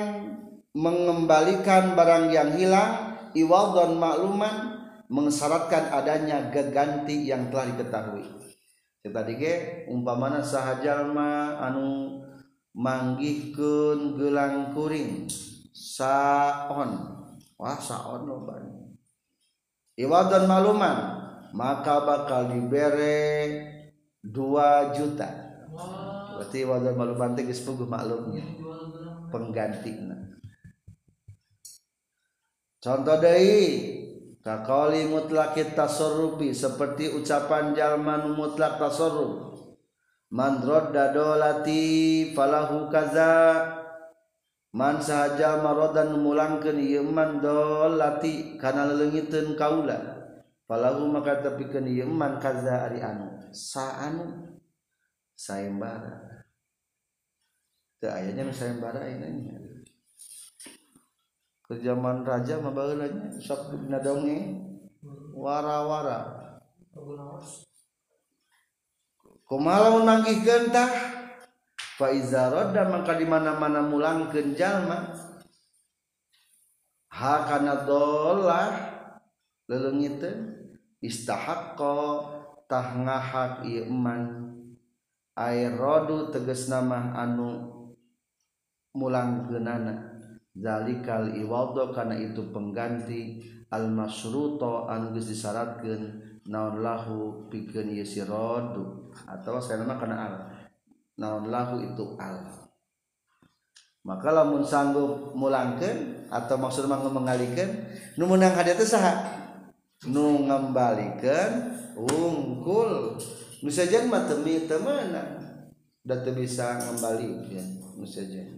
[0.77, 4.77] mengembalikan barang yang hilang iwadon makluman
[5.09, 8.25] mensyaratkan adanya geganti yang telah diketahui.
[9.07, 9.55] Tadi ge
[9.89, 12.21] umpamana sahajalma anu
[12.77, 15.25] manggihkeun gelang kuring
[15.73, 16.91] saon.
[17.57, 18.61] Wah saon loba
[19.97, 20.97] iwadon makluman
[21.57, 23.25] maka bakal dibere
[24.21, 25.31] 2 juta.
[26.37, 28.45] Berarti iwadon makluman teh geus maklumnya.
[29.33, 30.15] Penggantina
[32.81, 33.97] contoh Dei
[34.47, 39.59] Kakoli mutlak tasorrufi seperti ucapan jalman mutlak tasorruf.
[40.31, 41.83] Man dadolati dolati
[42.31, 43.35] falahu kaza.
[44.71, 49.99] Man sahaja marodan mulangkeun ieu man dolati kana leungiteun kaula.
[50.71, 54.55] Falahu maka tepikeun ieu man kaza ari anu saanu
[55.35, 56.47] sayembara.
[57.99, 59.65] Teu aya nya sayembara ini.
[61.66, 64.62] ke zaman raja mabalanya sok dina dongeng
[65.35, 66.46] wara-wara
[69.50, 70.90] lamun manggihkeun tah?
[71.96, 75.16] Fa iza radda maka di mana-mana mulangkeun jalma
[77.09, 78.68] ha kana dolah
[79.64, 80.38] leungeuteun
[81.00, 81.96] istahaqqa
[82.68, 84.52] tah ngahak ieu iman
[85.37, 87.70] air rodu tegas nama anu
[88.92, 90.15] mulangkeunana.
[90.57, 96.03] zalikal iwaldo karena itu pengganti almasruto anu geus disyaratkeun
[96.49, 99.12] naon lahu pikeun ieu si rodu.
[99.29, 100.35] Atawa sanana kana al.
[101.21, 102.45] Naon lahu itu al.
[104.07, 107.71] Maka lamun sanggup mulangkeun atau maksud mah mengalikeun
[108.16, 109.35] nu meunang ka teh saha?
[110.07, 111.53] Nu ngembalikeun
[111.99, 113.19] ungkul
[113.64, 114.38] nu sajen mah teu
[114.79, 115.42] meunang
[116.07, 118.56] da teu bisa ngembalikeun nu sajen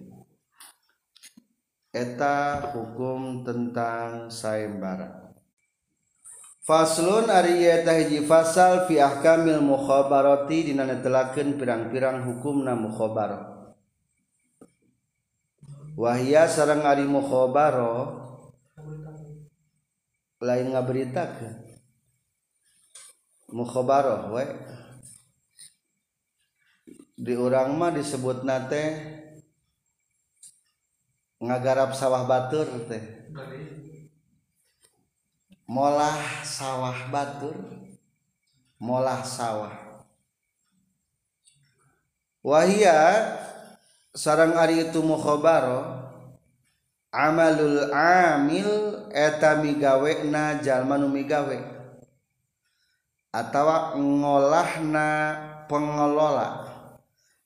[1.98, 5.34] eta hukum tentang sayembara
[6.62, 13.74] Faslun ari eta hiji fasal fi ahkamil mukhabarati dina netelakeun pirang-pirang hukumna mukhabarah
[15.98, 18.28] wahia sareng ari mukhabarah
[20.38, 21.54] lain ngaberitakeun.
[23.50, 24.44] Mukhabarah we.
[27.18, 28.84] Di urang mah disebut nate
[31.38, 33.30] ngagarap sawah Batur teh.
[35.68, 37.56] Molah sawah Batur
[38.78, 39.74] molah sawah.
[42.42, 43.34] Wahia
[44.14, 46.06] sarang Ari itu mukhobaro
[47.10, 48.70] amalul amil
[49.10, 51.58] eta migawena jalma migawe.
[53.28, 55.08] Atawa ngolahna
[55.68, 56.64] pengelola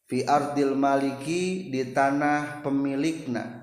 [0.07, 3.62] fi ardil maliki di tanah pemilikna.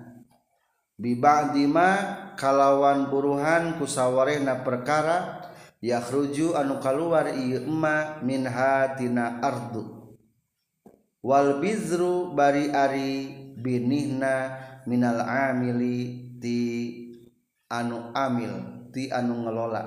[0.99, 1.89] bibadima
[2.35, 5.47] kalawan buruhan kusawarehna perkara
[5.79, 10.11] yakhruju anu kaluar ieu emma min hatina ardu.
[11.23, 14.55] Wal bizru bari ari binihna
[14.87, 16.59] minal amili ti
[17.71, 19.83] anu amil ti anu ngelola.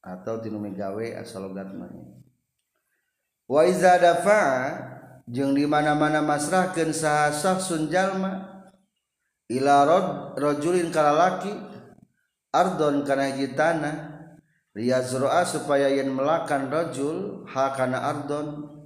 [0.00, 1.92] Atau tinu megawe asal logatna
[3.50, 4.42] wa iza dafa
[5.26, 8.49] jeung di mana-mana masrahkeun saha sah sunjalma
[9.50, 11.50] Ilarod rojulin kalalaki
[12.54, 14.22] Ardon kana hiji tanah
[14.70, 18.78] Riyazroa supaya yen melakan rojul Hakana ardon.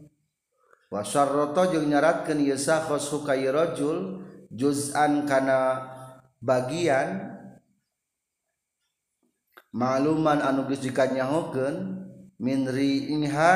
[0.88, 5.84] Wasarroto jeung nyaratkeun nyaratkan Yesakos hukai rojul Juz'an kana
[6.40, 7.34] bagian
[9.74, 12.06] Maluman anu geus dikanyahokeun
[12.38, 13.54] min riha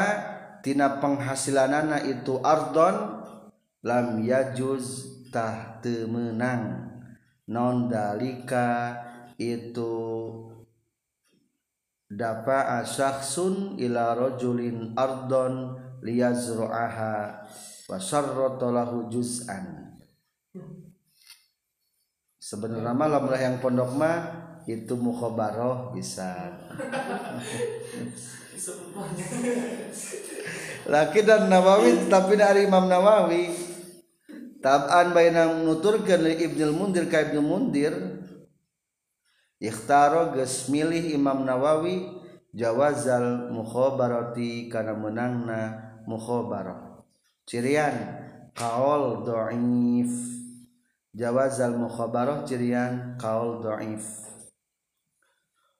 [0.66, 3.22] tina penghasilanana itu ardon
[3.86, 6.87] lam yajuz tah teu meunang
[7.48, 9.00] non dalika
[9.40, 9.96] itu
[12.08, 17.16] dafa syakhsun ila rajulin ardon liyazru'aha
[17.88, 19.96] wa syarrata lahu juz'an.
[22.36, 24.18] Sebenarnya mah lamun yang pondok mah
[24.64, 26.56] itu mukhabarah bisa.
[30.88, 33.52] Laki dan Nawawi tapi dari Imam Nawawi
[34.58, 37.94] Taban bayna nuturkeun li Ibnu Mundir ka Ibnu Mundir
[39.62, 42.10] ikhtaro geus milih Imam Nawawi
[42.50, 45.78] jawazal mukhabarati kana menangna
[46.10, 47.06] mukhabarah.
[47.46, 47.94] Cirian
[48.58, 50.10] kaol dhaif.
[51.14, 54.26] Jawazal mukhabarah cirian kaol dhaif.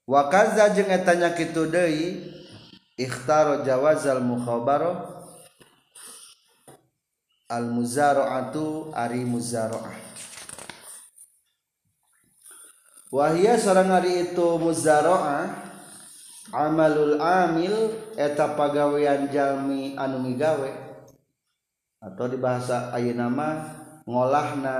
[0.07, 2.31] Wa kaza jeung eta nya kitu deui
[2.95, 5.18] ikhtaro jawazal mukhabarah
[7.49, 9.97] al muzaraatu ari muzaraah
[13.09, 15.49] wahia sareng ari itu muzaraah
[16.53, 17.73] amalul amil
[18.13, 20.71] eta pagawean jalmi anu migawe
[21.99, 23.55] atau di bahasa ayeuna mah
[24.05, 24.77] ngolahna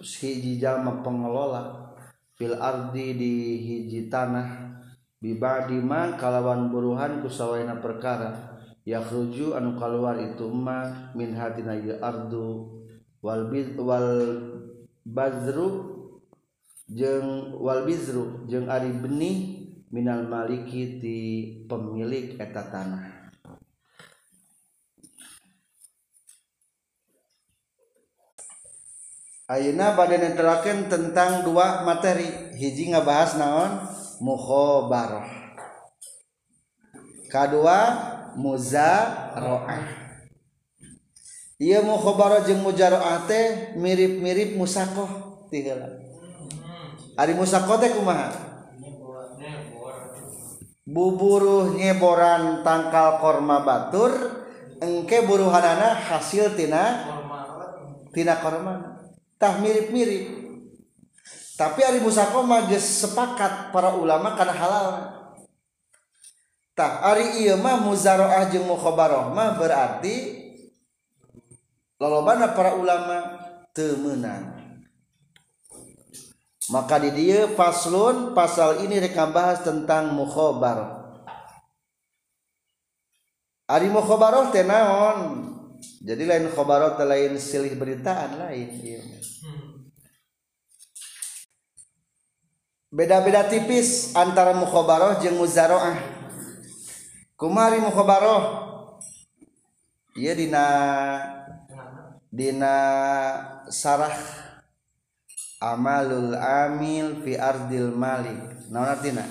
[0.00, 1.94] hiji jalma pengelola
[2.34, 4.74] fil ardi di hiji tanah
[5.22, 8.53] bibadi ma kalawan buruhan kusawaina perkara.
[8.84, 12.70] yakhruju anu keluar itu ma min hatina ardu.
[13.24, 14.12] Wal biz wal
[15.00, 15.96] bazru
[16.92, 21.18] jeung wal bizru jeung ari benih minal maliki ti
[21.64, 23.04] pemilik eta tanah.
[29.44, 32.56] Ayeuna bade netelakeun tentang dua materi.
[32.56, 33.72] Hiji ngabahas naon?
[34.22, 35.26] Mukhabarah
[37.34, 40.04] kadua muzaroah.
[41.62, 45.86] Ia mukhobar jeung mujaroah teh mirip-mirip musakoh tiheula
[47.14, 48.30] ari musakoh teh kumaha?
[50.84, 54.12] Buburuh nyeboran tangkal korma batur
[54.82, 57.08] engke buruhanana hasil tina
[58.12, 59.00] tina korma.
[59.40, 60.44] Tah mirip-mirip.
[61.54, 64.88] Tapi ari musako mah sepakat para ulama karena halal.
[66.74, 70.42] tak ari iya mah muzaroah jeung mukhabarah mah berarti
[72.02, 73.38] lolobana para ulama
[73.70, 74.58] temenan
[76.74, 81.06] maka di dia faslun pasal ini rekam bahas tentang mukhabar
[83.70, 85.50] ari mukhabarah teh naon?
[86.04, 89.00] Jadi lain khobaroh teh lain silih beritaan lain iya
[92.92, 96.13] beda-beda tipis antara mukhobaroh jeung muzaroah.
[97.44, 98.72] kumari mukhobaroh
[100.16, 100.64] iya dina
[102.32, 102.72] dina
[103.68, 104.16] sarah
[105.60, 108.64] amalul amil fi ardil malik.
[108.72, 109.28] Naon artina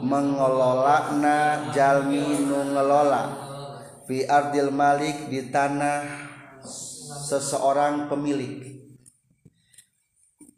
[0.00, 1.36] mengelola na
[1.76, 3.22] jalmi nu ngelola.
[4.08, 6.08] Fi ardil malik di tanah
[7.28, 8.80] seseorang pemilik.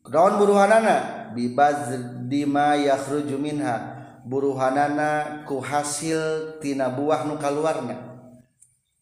[0.06, 1.98] Daun buruhanana bibaz
[2.30, 3.99] dima yakhruju minha.
[4.24, 7.96] buruhanana ku hasil tina buah nu kaluarna.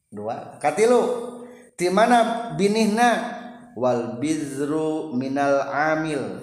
[0.08, 1.34] Dua katilu.
[1.78, 3.38] Di mana binihna?
[3.78, 6.42] Wal bizru minal amil.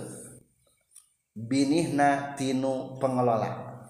[1.35, 3.83] Binihna tinu pengelola.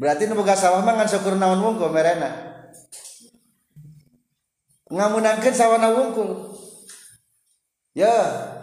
[0.00, 2.32] Berarti nu boga sawah mah ngan syukur naon wungkul merena?
[4.88, 6.56] Ngamunangkeun sawana wungkul?
[7.92, 8.12] Ya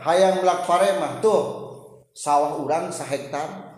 [0.02, 1.70] hayang melak paremah tuh.
[2.18, 3.78] Sawah urang sahektar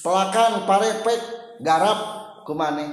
[0.00, 1.20] pelakan parepek
[1.60, 1.98] garap
[2.44, 2.88] kumane.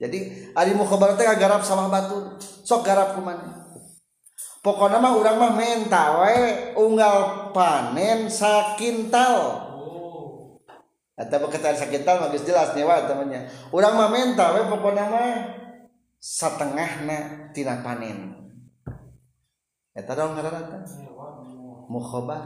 [0.00, 3.64] Jadi ari mukhabar teh garap sawah batu sok garap kumane.
[4.64, 6.36] Pokoknya mah urang mah menta we
[6.80, 9.60] unggal panen sakintal
[11.14, 13.46] Eta beketan sakintal mah jelas nyewa temannya.
[13.70, 15.30] Urang mah menta we pokoknya mah
[16.18, 18.34] satengahna tina panen.
[19.94, 20.82] Eta dong ngaranna
[21.86, 22.42] mukhabar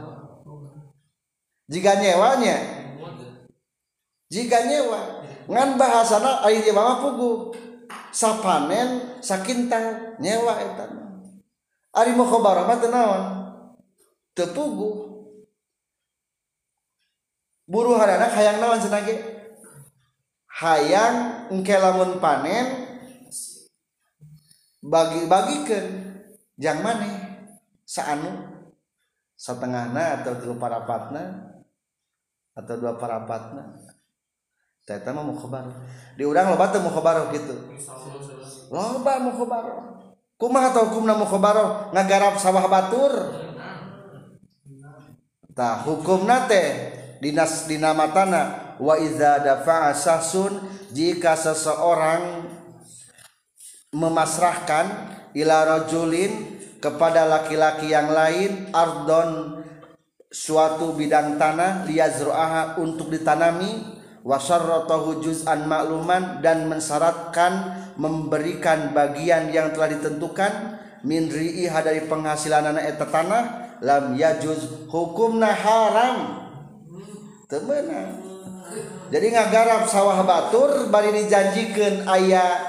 [1.69, 2.57] jika nyewanya
[4.29, 7.57] jika nyewa ngan bahasana ayeuna ge mama puguh
[8.13, 10.85] sapanen sakinta nyewa eta.
[11.89, 13.23] Ari mukhabarah mah teu naon?
[14.37, 14.95] Teu puguh
[17.65, 19.17] buru harana hayang nawan senage?
[20.61, 22.85] Hayang engke lamun panen
[24.85, 26.05] bagi-bagikan.
[26.59, 27.15] Jang maneh
[27.87, 28.35] saanu
[29.39, 31.55] setengahna atau tilu parapatna?
[32.51, 33.79] Atau dua parapatna?
[34.89, 35.69] Teta mah mukhabar.
[36.17, 37.53] Di urang loba teu mukhabar gitu
[38.69, 39.65] loba mukhabar
[40.37, 43.13] kumaha tau hukumna mukhabar ngagarap sawah batur.
[45.53, 46.69] Tah hukumna teh
[47.21, 48.73] dinas dinamatana.
[48.79, 50.55] Wa iza dafa'a sahsun
[50.95, 52.47] jika seseorang
[53.91, 54.87] memasrahkan
[55.35, 59.59] ila rajulin kepada laki-laki yang lain ardon
[60.31, 69.91] suatu bidang tanah liyazru'aha untuk ditanami wasarrotahu juz'an makluman dan mensyaratkan memberikan bagian yang telah
[69.91, 73.43] ditentukan min ri'iha dari penghasilan anak eta tanah
[73.79, 76.47] lam yajuz hukumna haram.
[77.49, 78.29] Temenan
[79.09, 82.61] jadi ngagarap sawah batur bari dijanjikan ayah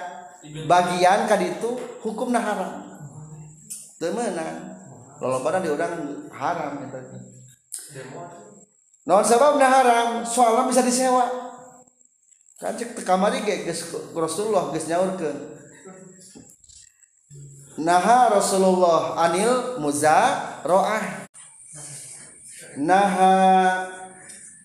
[0.65, 2.73] bagian ka ditu hukumna haram.
[4.01, 4.81] Temenan
[5.21, 5.95] lolobana badan diundang
[6.33, 6.99] haram itu
[9.11, 11.27] non sebab nah haram soalnya bisa disewa.
[12.63, 15.59] Kan cek kamari ge geus Rasulullah geus nyaurkeun.
[17.81, 21.27] Naha Rasulullah anil muzaroah
[22.77, 23.35] Naha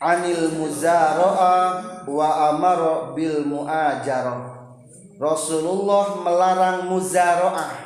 [0.03, 4.53] anil muzaroah wa amaro bil muajaro
[5.15, 7.84] Rasulullah melarang muzaroah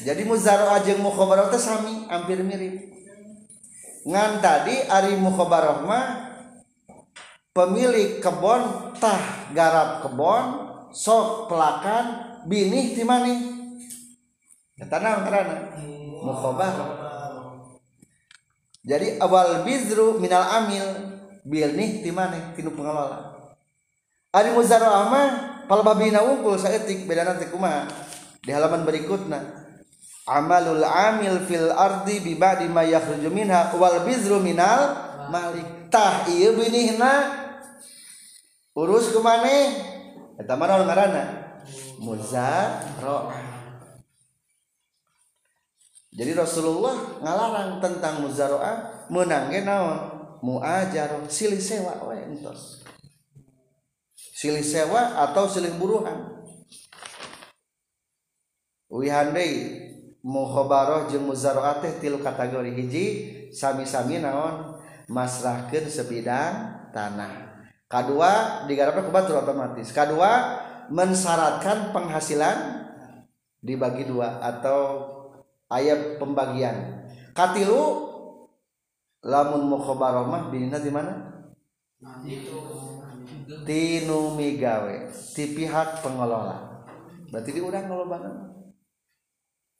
[0.00, 2.88] jadi muzaroah jeung mukhabarah teh sami hampir mirip.
[4.08, 6.06] Ngan tadi ari mukhabarah mah
[7.52, 10.44] pemilik kebon tah garap kebon
[10.96, 13.36] sok pelakan binih ti mani
[14.80, 15.56] eta naon karana
[16.24, 16.90] mukhabarah.
[18.80, 20.88] Jadi awal bizru minal amil
[21.44, 23.36] bil nih di mana tinu pengelola
[24.32, 25.28] ari muzaraah mah
[25.68, 27.84] palbabina wungkul saeutik beda nanti kumaha?
[28.40, 29.59] Di halaman berikutnya
[30.30, 33.26] amalul amil fil ardi bi ba'di ma yakhruju
[33.74, 34.94] wal bizru minal
[35.26, 37.42] malik tah ieu binihna.
[38.78, 39.74] Urus ke mana
[40.38, 41.24] eta mana ngaranna?
[46.10, 49.98] Jadi Rasulullah ngalarang tentang muzaroah menang ge naon?
[50.40, 52.80] Muajar silih sewa entos.
[54.16, 56.40] Silih sewa atau silih buruhan?
[58.88, 59.36] Wihan
[60.20, 63.04] mukhobaroh jeung muzaroah teh tilu kategori hiji
[63.52, 64.78] sami-sami naon?
[65.10, 67.66] Masrahkeun sebidang tanah.
[67.90, 69.90] Kadua digarapna ku batur otomatis.
[69.90, 72.86] Kadua mensyaratkan penghasilan
[73.58, 75.10] dibagi dua atau
[75.66, 77.06] ayat pembagian.
[77.34, 78.06] Katilu
[79.26, 81.42] lamun mukhobaroh mah binina di mana?
[83.66, 86.86] Tinu migawe ti pihak pengelola.
[87.34, 88.49] Berarti diurang kalau banget.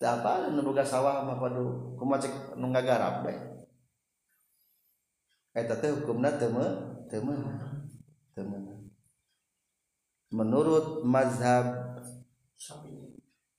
[0.01, 3.37] apa nubuga sawah mah padu cek nu ngagarap bae
[5.53, 6.49] eta eh, teh hukumna teu
[7.13, 7.21] teu
[10.31, 11.99] menurut mazhab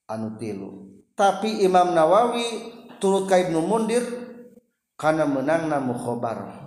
[0.07, 1.03] anu tilu.
[1.15, 2.71] Tapi Imam Nawawi
[3.03, 4.03] turut ka Ibnu Mundir
[4.95, 6.63] karena menangna mukhobar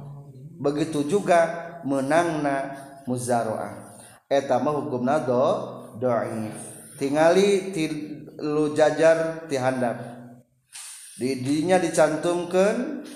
[0.61, 2.77] begitu juga menangna
[3.09, 3.97] muzaroah.
[4.29, 5.45] Eta mah hukumna do
[5.99, 6.57] do'if.
[6.95, 10.15] Tingali til lu jajar tihandap
[11.15, 13.07] didinya dicantumkan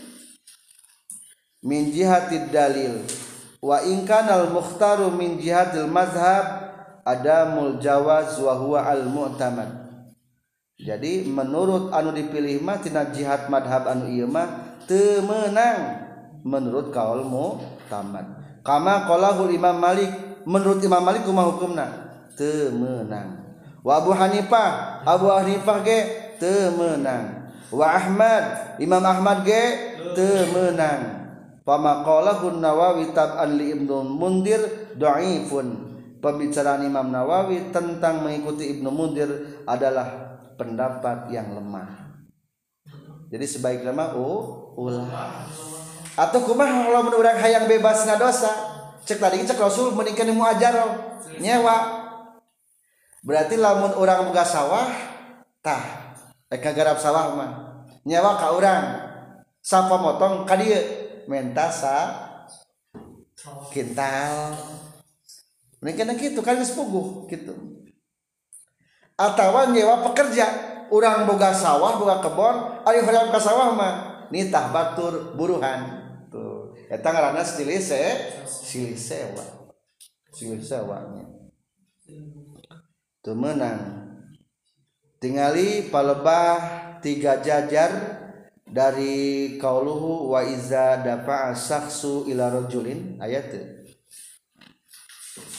[1.63, 3.03] min jihatid dalil.
[3.59, 6.71] Wa in kana al mukhtaru min jihatil mazhab
[7.03, 9.91] adamul jawaz wa huwa al mu'tamad.
[10.79, 16.07] Jadi menurut anu dipilih mah tina jihad madhab anu ieu mah teu meunang
[16.47, 18.39] menurut kaul mu'tamad.
[18.63, 20.11] Kama qalahul imam malik
[20.47, 21.87] menurut imam malik kumaha hukumna?
[22.39, 23.38] Teu meunang
[23.89, 26.01] wa Abu Hanifah Abu Hanifah ge
[26.37, 31.17] teu meunang wa Ahmad Imam Ahmad ge teu meunang
[31.69, 35.89] Nawawi tab'an li Ibnu Mundir dhaifun
[36.21, 39.29] pembicaraan Imam Nawawi tentang mengikuti Ibnu Mundir
[39.69, 42.17] adalah pendapat yang lemah.
[43.29, 45.45] Jadi sebaik lemah oh ulah.
[46.17, 48.49] Atau kumah kalau menurut hayang bebas na dosa
[49.05, 50.73] cek tadi cek rasul menikah mu ajar
[51.37, 52.08] nyewa
[53.27, 54.89] berarti lamun orang buka sawah
[55.63, 56.15] tah
[56.51, 57.53] eka garap sawah mah.
[58.09, 58.85] Nyewa ka orang
[59.61, 60.81] sapa motong ka dieu.
[61.29, 61.97] Menta sa
[63.69, 64.57] kintal.
[65.85, 67.79] Menikah gitu kan geus puguh gitu
[69.19, 70.47] atau nyewa pekerja.
[70.89, 73.95] Orang boga sawah boga kebon ayo hayang ke sawah mah.
[74.33, 76.01] Nitah batur buruhan.
[76.33, 78.01] Tuh eta ngaranna silih se
[78.49, 78.97] silih
[83.29, 83.81] sewa silih sewanya tuh menang
[85.21, 86.59] tingali palebah
[87.05, 87.91] tiga jajar
[88.69, 93.17] dari kauluhu wa iza dafa'a saksu ila rajulin.
[93.17, 93.49] Ayat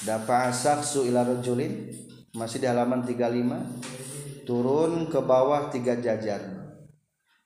[0.06, 1.90] dafa'a saksu ila rajulin.
[2.38, 6.42] Masih di halaman 35 turun ke bawah tiga jajar.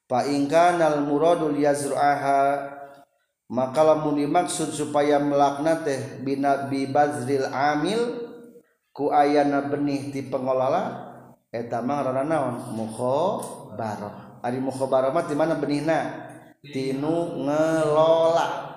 [0.08, 2.72] Fa al muradul yazru'aha.
[3.54, 8.23] Maka lamun dimaksud supaya melaknat teh bina bi bazril amil
[8.94, 11.12] ku ayana benih di pengelola
[11.50, 16.30] eta mah rana naon mukhabarah ari mukhabarah mah di mana benihna?
[16.64, 18.72] Tinu ngelola.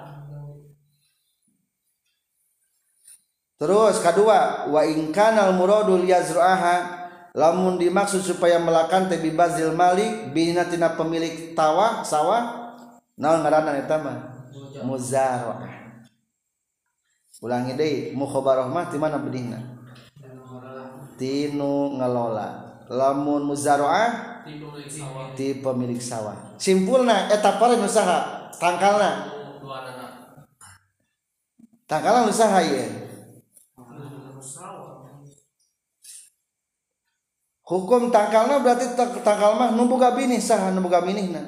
[3.57, 10.99] Terus kedua, wa ingkanal muradul yazru'aha lamun dimaksud supaya melakukan tebi bazil malik bina tina
[10.99, 12.75] pemilik tawah sawah
[13.15, 14.19] naon ngaranna eta mah?
[14.83, 15.77] Muzaraah
[17.45, 19.76] ulangi deui mukhabarah mah di mana benihna
[21.19, 24.37] tinu ngelola lamun muzaroah
[25.35, 26.55] ti pemilik sawah.
[26.57, 29.35] Simpulna eh, eta pare usaha tangkalna.
[31.87, 32.91] Tangkalna usaha ieu.
[37.67, 41.43] Hukum tangkalna berarti tangkal mah nu boga binih saha nu boga minihna.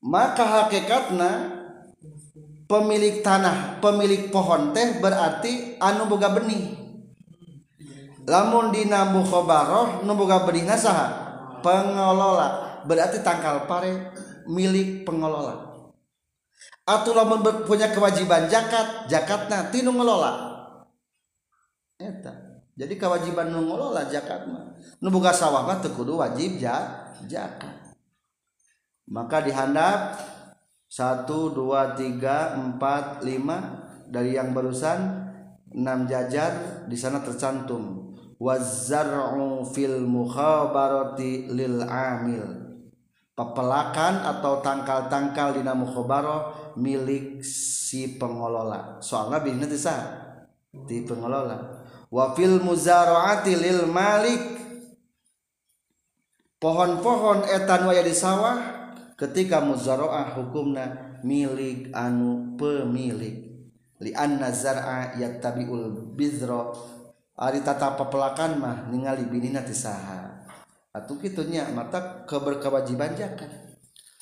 [0.00, 1.57] Maka hakikatna
[2.68, 6.76] pemilik tanah pemilik pohon teh berarti anu boga benih.
[8.28, 11.08] Lamun dina mukhabarah nu boga benih saha?
[11.64, 12.68] Pengelola.
[12.84, 14.12] Berarti tangkal pare
[14.46, 15.64] milik pengelola.
[16.84, 20.32] Atau lamun punya kewajiban zakat zakatna tinu ngelola.
[21.96, 22.32] Eta.
[22.78, 24.76] Jadi kewajiban nu ngelola zakat mah.
[25.32, 27.96] Sawah mah kudu wajib zakat.
[29.08, 30.20] Maka dihandap
[30.88, 35.28] 1 2 3 4 5 dari yang barusan
[35.68, 38.16] 6 jajar di sana tercantum.
[38.40, 42.46] Wazar'u fil mukhabarati lil amil.
[43.36, 48.98] Pepelakan atau tangkal-tangkal dina mukhabarah milik si pengelola.
[49.04, 50.02] Soalnya teh sah
[50.72, 51.84] di pengelola.
[52.08, 54.56] Wa fil muzaraati lil malik.
[56.58, 58.77] Pohon-pohon etan waya di sawah
[59.18, 63.50] ketika muzaraah hukumna milik anu pemilik.
[63.98, 66.70] Li anna zar'a yattabiul bizra.
[67.38, 70.46] Ari tata pepelakan mah ningali binina ti saha.
[70.94, 73.50] Atuh kitunya mata keberkewajiban zakat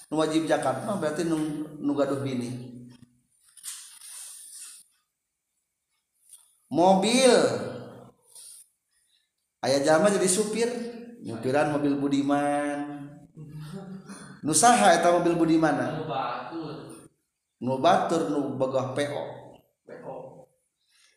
[0.06, 2.72] nu wajib zakat mah berarti nu, nu gaduh bini.
[6.72, 7.32] Mobil.
[9.64, 10.68] Ayah jama jadi supir.
[11.24, 12.85] Nyupiran mobil budiman
[14.46, 15.98] nusaha eta mobil budi mana?
[17.58, 19.22] Nu batur nu bogoh PO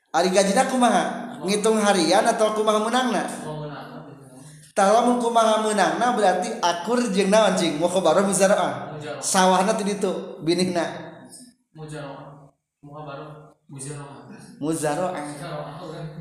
[0.10, 1.38] ari gajina kumaha?
[1.46, 3.24] Ngitung harian atau kumaha menangna?
[4.74, 7.78] Kalau mau kumaha menangna berarti akur jeung naon cing?
[7.78, 8.74] Mau khabaru muzaraah ah?
[9.22, 10.84] sawahna tadi tuh binikna
[11.76, 12.52] muzaraah
[12.82, 14.28] mukhabaru muzaraah
[14.60, 15.14] muzaraah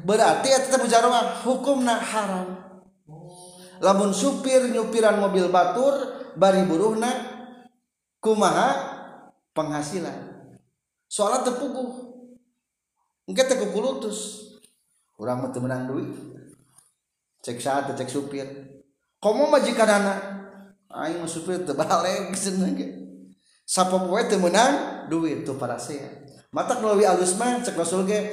[0.05, 2.49] berarti eta muzaraah hukumna haram.
[3.79, 7.11] Lamun supir nyupiran mobil batur bari buruhna
[8.23, 8.69] kumaha
[9.53, 10.55] penghasilan.
[11.11, 12.07] Soalnya tepuguh.
[13.29, 14.19] Enggak tekuku lutus
[15.19, 16.09] orang mah menang duit.
[17.43, 18.47] Cek saat cek supir.
[19.19, 20.19] Kamu majikan anak?
[20.89, 23.09] Aing mah supir terbalik seneng ge
[23.69, 26.09] sapa poe teu menang duit tuh para saya
[26.49, 28.33] mata kalau alus mah cek rasul ge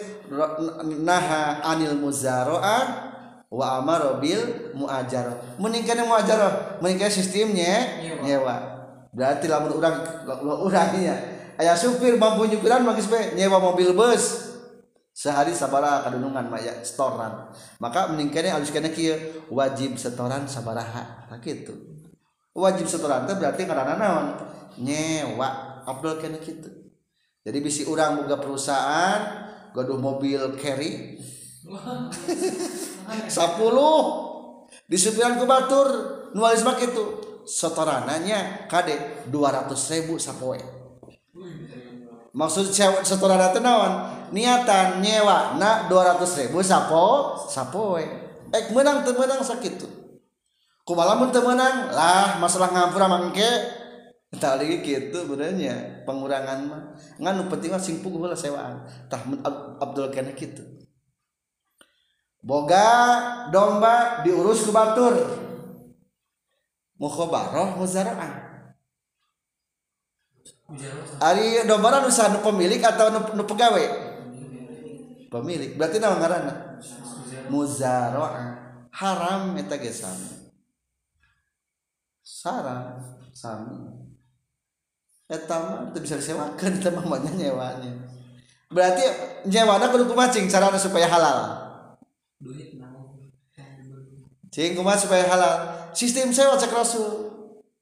[1.03, 3.12] naha anil muzaraah
[3.52, 8.74] wa amarobil muajaroh meningkatnya muajaroh meningkat sistemnya nyewa.
[9.16, 9.96] berarti lamun orang
[10.43, 11.16] orangnya
[11.62, 14.43] ayah supir mampu nyupiran magis be nyewa mobil bus.
[15.16, 17.48] Sehari sabaraha kadunungan maya setoran.
[17.80, 19.16] Maka meningkatnya alus kena kieu
[19.48, 21.32] wajib setoran sabaraha.
[21.32, 21.72] Nah kitu
[22.56, 24.28] wajib setoran teh berarti karena naon?
[24.80, 25.84] Nyewa.
[25.88, 26.68] Abdul kena kitu.
[27.46, 31.22] Jadi bisi orang boga perusahaan gaduh mobil carry
[33.30, 34.01] sepuluh.
[34.86, 35.88] Disupiran ke Batur
[36.38, 37.22] nualis mak itu.
[37.45, 40.57] Setorananya kade 200 ribu sapoe.
[42.36, 42.74] Maksud
[43.05, 43.93] setoran itu naon?
[44.34, 48.05] Niatan nyewa na 200 ribu sapo sapoe.
[48.49, 49.86] Ek menang temenang sakitu.
[50.86, 53.49] Kumalamun temenang lah masalah ngampura mangke
[54.38, 56.84] tali gitu benernya pengurangan mah.
[57.22, 59.22] Ngan penting mah sing puguh lah sewaan tah
[59.82, 60.61] Abdul kena gitu
[62.46, 62.88] boga
[63.50, 65.18] domba diurus ke batur.
[67.02, 68.34] Mukhabarah muzaraah.
[71.20, 73.86] Ari domba nu pemilik atau nu pegawai?
[75.34, 75.74] Pemilik.
[75.76, 76.54] Berarti nama ngaranna?
[77.50, 78.64] Muzaraah.
[78.96, 80.54] Haram eta ge sami.
[82.24, 83.02] Sara
[83.34, 84.06] sami.
[85.26, 88.14] Eta mah teu bisa disewakeun eta mah nyewanya
[88.70, 89.02] berarti
[89.50, 91.64] nyewana kudu kumaha cing carana supaya halal
[94.56, 95.56] cing kumaha supaya halal.
[95.91, 97.28] Sistem sewa cek rasul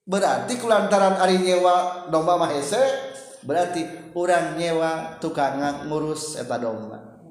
[0.09, 2.81] berarti kulantaran ari nyewa domba mah hese
[3.45, 3.85] berarti
[4.17, 7.21] orang nyewa tukang ngurus eta domba.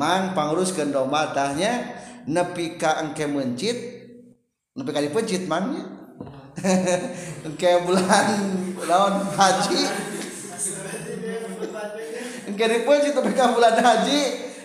[0.00, 3.76] Mang panguruskeun domba tahnya nepi ka engke mencit?
[4.72, 5.84] Nepi ka dipencit mangnya
[7.46, 8.26] engke bulan
[8.88, 9.84] lawan haji.
[12.48, 14.20] Engke dipencit nepi ka bulan haji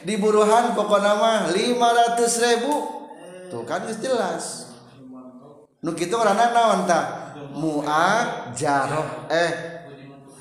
[0.08, 3.03] di buruhan pokoknya mah 500 ribu
[3.54, 4.74] tuh kan jelas.
[5.86, 9.30] Nu kitu karena naon tah muajaroh.
[9.30, 9.52] Eh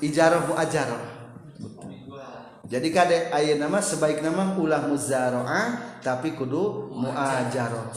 [0.01, 1.13] ijaroh muajaroh.
[2.65, 7.93] Jadi kade ayat nama sebaik nama ulah muzaroah tapi kudu muajaroh.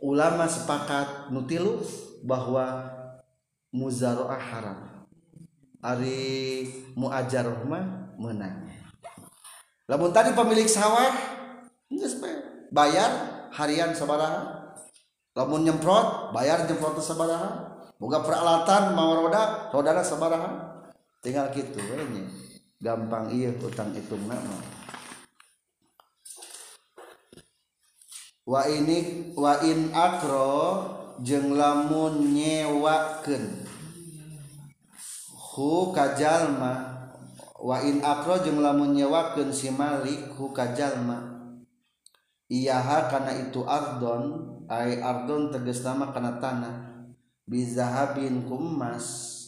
[0.00, 1.84] Ulama sepakat nutilu
[2.24, 2.88] bahwa
[3.68, 4.78] muzaroah haram.
[5.84, 6.64] Ari
[6.96, 8.64] muajaroh mah menang.
[9.84, 11.12] Lamun tadi pemilik sawah
[12.72, 14.74] bayar harian sabaraha
[15.36, 20.50] lamun nyemprot bayar nyemprot sabaraha boga peralatan mau roda rodana sabaraha
[21.20, 22.24] tinggal gitu we
[22.78, 24.54] gampang iya utang hitung nama
[28.48, 33.66] wa ini wa in akro jeng lamun nyewakeun.
[35.34, 36.96] Hu kajalma.
[37.58, 41.37] Wa in akro jeng lamun nyewakeun si malik hu kajalma
[42.48, 44.24] iyaha karena itu ardon
[44.68, 46.74] ay ardon tegas nama karena tanah.
[47.48, 49.06] Bizahabin kumas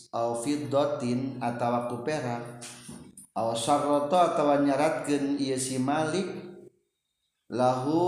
[0.09, 2.45] au fiddotin atau waktu perak.
[3.37, 6.29] Au sarroto atau nyaratkan iya si malik.
[7.51, 8.01] Lahu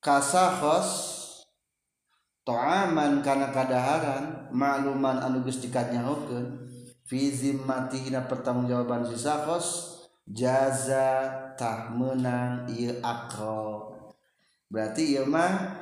[0.00, 1.14] kasahos
[2.44, 6.68] toaman karena kadaharan makluman anu geus dikadnyahokeun
[7.08, 9.93] fi zimmatihi pertanggungjawaban si sahos
[10.28, 13.92] jazatah menang ieu akro.
[14.72, 15.76] Berarti ieu mah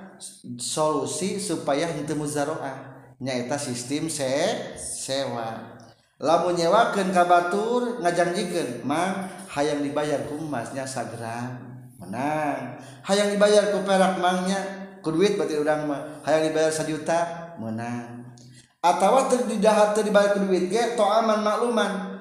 [0.58, 2.92] solusi supaya henteu muzaroah.
[3.22, 4.26] Nyaeta sistem se
[4.74, 5.78] sewa.
[6.22, 11.58] Lamun nyewakeun ka batur ngajanjikeun mang hayang dibayar ku emasnya sagram
[12.02, 12.78] menang.
[13.06, 14.58] Hayang dibayar ku perak mangnya
[15.02, 16.22] ku duit berarti urang mah.
[16.26, 18.26] Hayang dibayar sajuta menang.
[18.82, 22.11] Atawa teu didahat teu dibayar ku duit ge toaman makluman.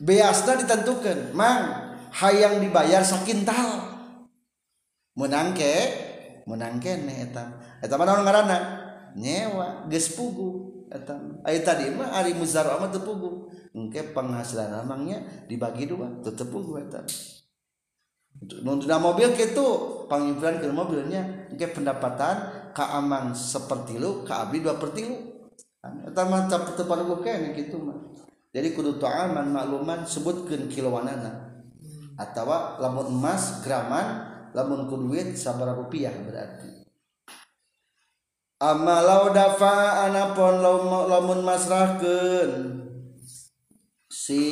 [0.00, 1.34] Beasna ditentukan.
[1.36, 3.90] Mang hayang dibayar sakintal
[5.18, 5.74] menang ke?
[6.44, 8.58] Menang kene eta eta mah naon ngaranna?
[9.14, 10.74] Nyewa gespugu
[11.42, 15.18] Ayo tadi mah ari muzar amat tepugu engke penghasilan amangnya
[15.50, 17.02] dibagi dua tetepugu eta
[18.62, 19.66] Nunda mobil gitu
[20.06, 25.18] pangimpilan ke mobilnya engke pendapatan ka amang seperti lu ka abdi dua per tilu
[25.82, 27.98] eta mah tepan gue kene gitu mah
[28.54, 31.58] jadi kudu ta'aman makluman sebutkan kiloanana
[32.14, 36.86] atau lamun emas graman lamun ku duit sabara rupiah berarti.
[38.62, 40.62] Amalau dafa anapon
[41.10, 42.52] lamun masrahkeun.
[44.06, 44.46] Si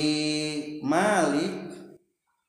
[0.82, 1.70] Malik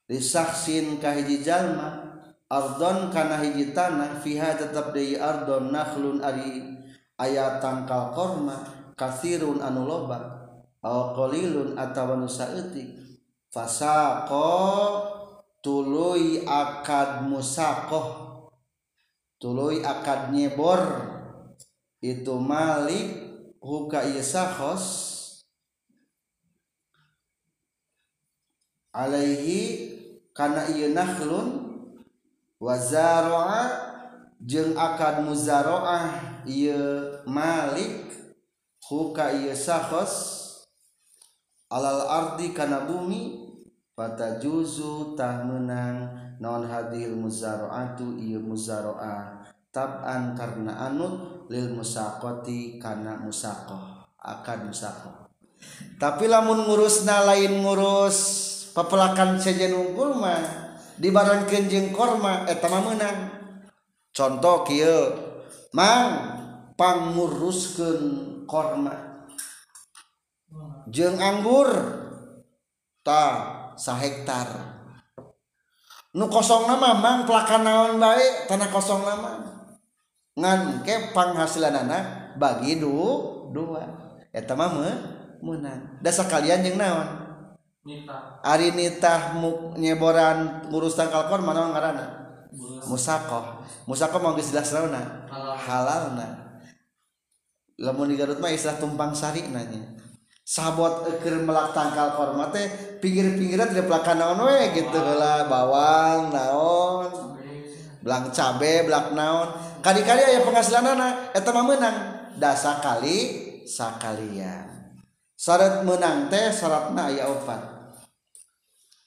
[0.10, 2.18] disaksin ka hiji jalma
[2.50, 6.82] ardon kana hiji tanah fiha tetap deui ardon nakhlun ari
[7.22, 8.58] aya tangkal korma
[8.98, 10.43] kasirun anu loba.
[10.84, 12.92] alqalilun atawa nu saeutik
[13.50, 14.52] fasaqo
[15.64, 18.08] tuluy akad musaqoh
[19.40, 21.10] tuluy akad nyebor.
[22.04, 23.16] Itu malik
[23.64, 24.84] huka isahos
[28.92, 29.96] alaihi
[30.36, 31.72] kana ieu nakhlun.
[32.60, 33.64] Wazara'a
[34.44, 38.12] jeung akad muzaroah ieu malik
[38.84, 40.43] huka ieu sahos
[41.74, 43.50] alal ardi kana bumi
[43.98, 46.22] fata juzu tah menang.
[46.44, 55.32] Non hadil muzaraatu ieu muzaraah tab'an karena anut lil musaqati kana musaqah akan musaqah.
[55.96, 58.20] Tapi lamun ngurusna lain ngurus
[58.76, 60.44] pepelakan sejen unggul mah
[61.00, 63.18] dibarankeun jeung korma eta mah meunang
[64.12, 65.16] contoh kieu
[65.72, 66.12] mang
[66.76, 68.04] panguruskeun
[68.44, 69.13] korma.
[70.94, 71.70] jeng anggur
[73.02, 73.24] ta
[73.74, 74.46] sahektar
[76.14, 79.42] nu kosong nama mang pelakan naon baik tanah kosong nama
[80.38, 82.94] ngan ke penghasilan anak bagi du
[83.50, 83.90] dua
[84.30, 84.70] eta mah
[85.42, 87.10] menang da kalian yang naon
[87.84, 88.40] Nita.
[88.40, 89.36] Ari nitah
[89.76, 92.06] nyeboran ngurus tangkal kor mana ngaranna
[92.88, 93.60] Musakoh.
[93.84, 95.28] Musakoh mau geus jelas naonna?
[95.60, 96.28] Halalna.
[97.76, 100.00] Lamun di Garut mah istilah tumpang sari nanya.
[100.44, 102.68] sahabat eker melak tangkal korma teh
[103.00, 107.34] pinggir-pinggirnya tidak pelakan naon we gitu lah bawang naon
[108.04, 109.56] belang cabe belak naon.
[109.80, 111.98] Kali-kali ayah penghasilan anak eta mah menang
[112.36, 113.18] dasa kali
[113.64, 114.68] sakalian.
[115.40, 117.62] Syarat menang teh syaratna ayah opat.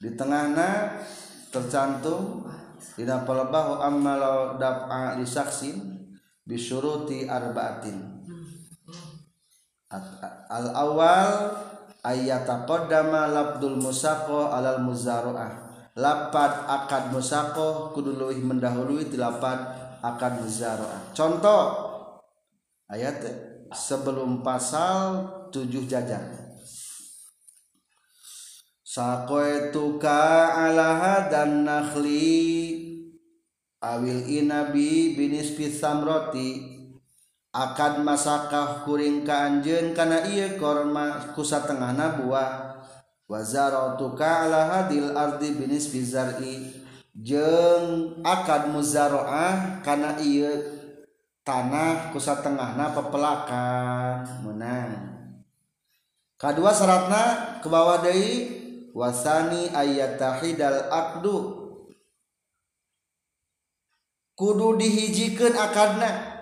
[0.01, 1.01] Di tengahna
[1.53, 2.45] tercantum
[2.97, 5.77] dina pelebahu ammalau li lisaksin
[6.45, 8.16] bisuruti arba'atin.
[9.91, 11.31] Al awal
[12.03, 15.67] qaddama labdul musaqo alal muzaroah.
[15.97, 19.17] Lapad akad musaqo kudu leuwih mendahului ti
[20.05, 21.17] akan muzaroah.
[21.17, 21.63] Contoh
[22.93, 23.25] ayat
[23.73, 26.47] sebelum pasal tujuh jajar
[28.97, 32.33] sakoituka ala dan nakhli
[33.85, 36.76] awil inabi binis pisam roti
[37.57, 41.97] akan masakah kuring ka anjeun kana ieu korma kusa buah.
[41.97, 42.53] Nabuah
[43.25, 46.85] wazarotuka ala hadil ardi binis bizar'i.
[47.17, 50.53] Jeng akad muzaroah karena ieu
[51.49, 54.45] tanah kusa tengahna pepelakan.
[54.45, 54.93] Menang
[56.37, 58.53] kedua syaratna ke bawah dari
[58.93, 61.65] wasani ayatahidal akdu.
[64.37, 66.36] Kudu dihijikan akadna.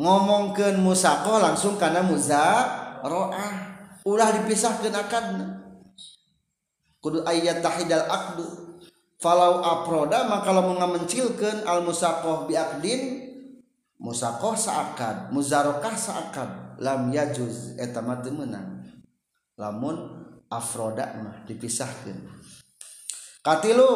[0.00, 3.68] ngomongkan musaoh langsung karena muzaroah.
[4.00, 5.60] Ulah dipisah kenakan
[7.04, 8.48] kudu ayat tahidal akdu.
[9.20, 13.28] Falau aproda maka kalau mengamencilkan al musakoh biakdin
[14.00, 16.80] musakoh saakad muzarokah saakad.
[16.80, 18.80] Lam yajuz etama menang
[19.60, 22.16] lamun afroda mah dipisahkan
[23.44, 23.90] katilu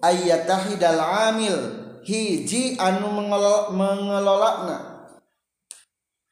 [0.00, 1.84] ayat tahidal amil.
[2.04, 4.93] Hiji anu mengelola mengelolakna.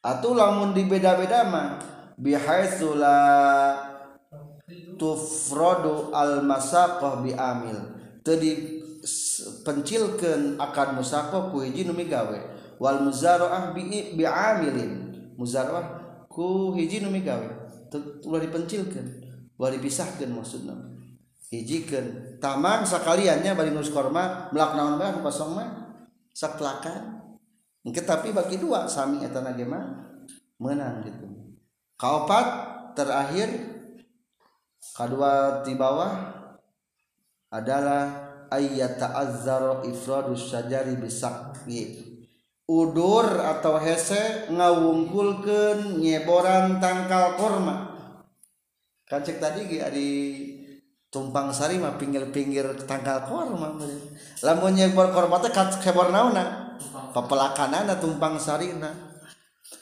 [0.03, 1.79] Atau lamun dibeda-beda mah
[2.19, 3.71] bihaitsu la
[4.99, 7.79] tufradu al masaqah bi amil
[8.19, 12.51] teu dipencilkeun akan musaqah ku hiji nu migawe.
[12.83, 17.47] Wal muzaraah bi bi amilin muzaraah ku hiji nu migawe.
[18.27, 19.23] Ulah dipencilkeun
[19.55, 20.75] ulah dipisahkeun maksudna.
[21.53, 22.41] Hijikeun.
[22.41, 25.69] Tamang sakaliannya bari nus korma melak naon bae kosong mah?
[26.33, 27.22] Saklakan
[27.91, 29.85] tapi bagi dua sami eta mah
[30.63, 31.27] menang gitu.
[31.99, 32.47] Kaopat
[32.95, 33.51] terakhir
[34.95, 36.11] kedua di bawah
[37.51, 38.03] adalah
[38.47, 42.11] ayat ta'azzaro ifradus syajari bisakwi.
[42.63, 47.91] Udur atau hese ngawungkulkeun nyeboran tangkal korma.
[49.03, 50.09] Kan cek tadi ge di
[51.11, 53.75] tumpang sari mah pinggir-pinggir tangkal korma
[54.41, 56.62] lamun nyebor korma teh kebor naonan
[57.13, 58.89] pepelakanana tumpang sarina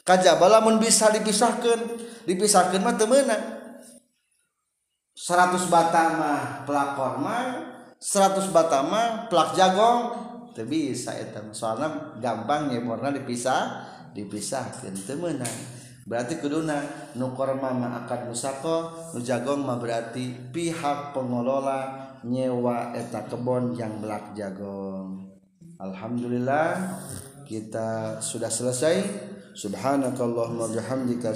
[0.03, 1.79] kajaba lamun bisa dipisahkan
[2.27, 3.43] dipisahkan mah temenang
[5.15, 7.37] 100 batama pelak korma
[7.97, 9.99] 100 batama pelak jagong
[10.51, 15.57] teu bisa eta soalnya gampang nyeborna dipisah dipisahkan temenang
[16.03, 16.83] berarti keduna
[17.15, 23.97] nu korma mah akad musako nu jagong mah berarti pihak pengelola nyewa eta kebon yang
[23.97, 25.30] belak jagong.
[25.81, 27.01] Alhamdulillah
[27.49, 29.01] kita sudah selesai.
[29.51, 31.35] Subhanakallahumma bihamdika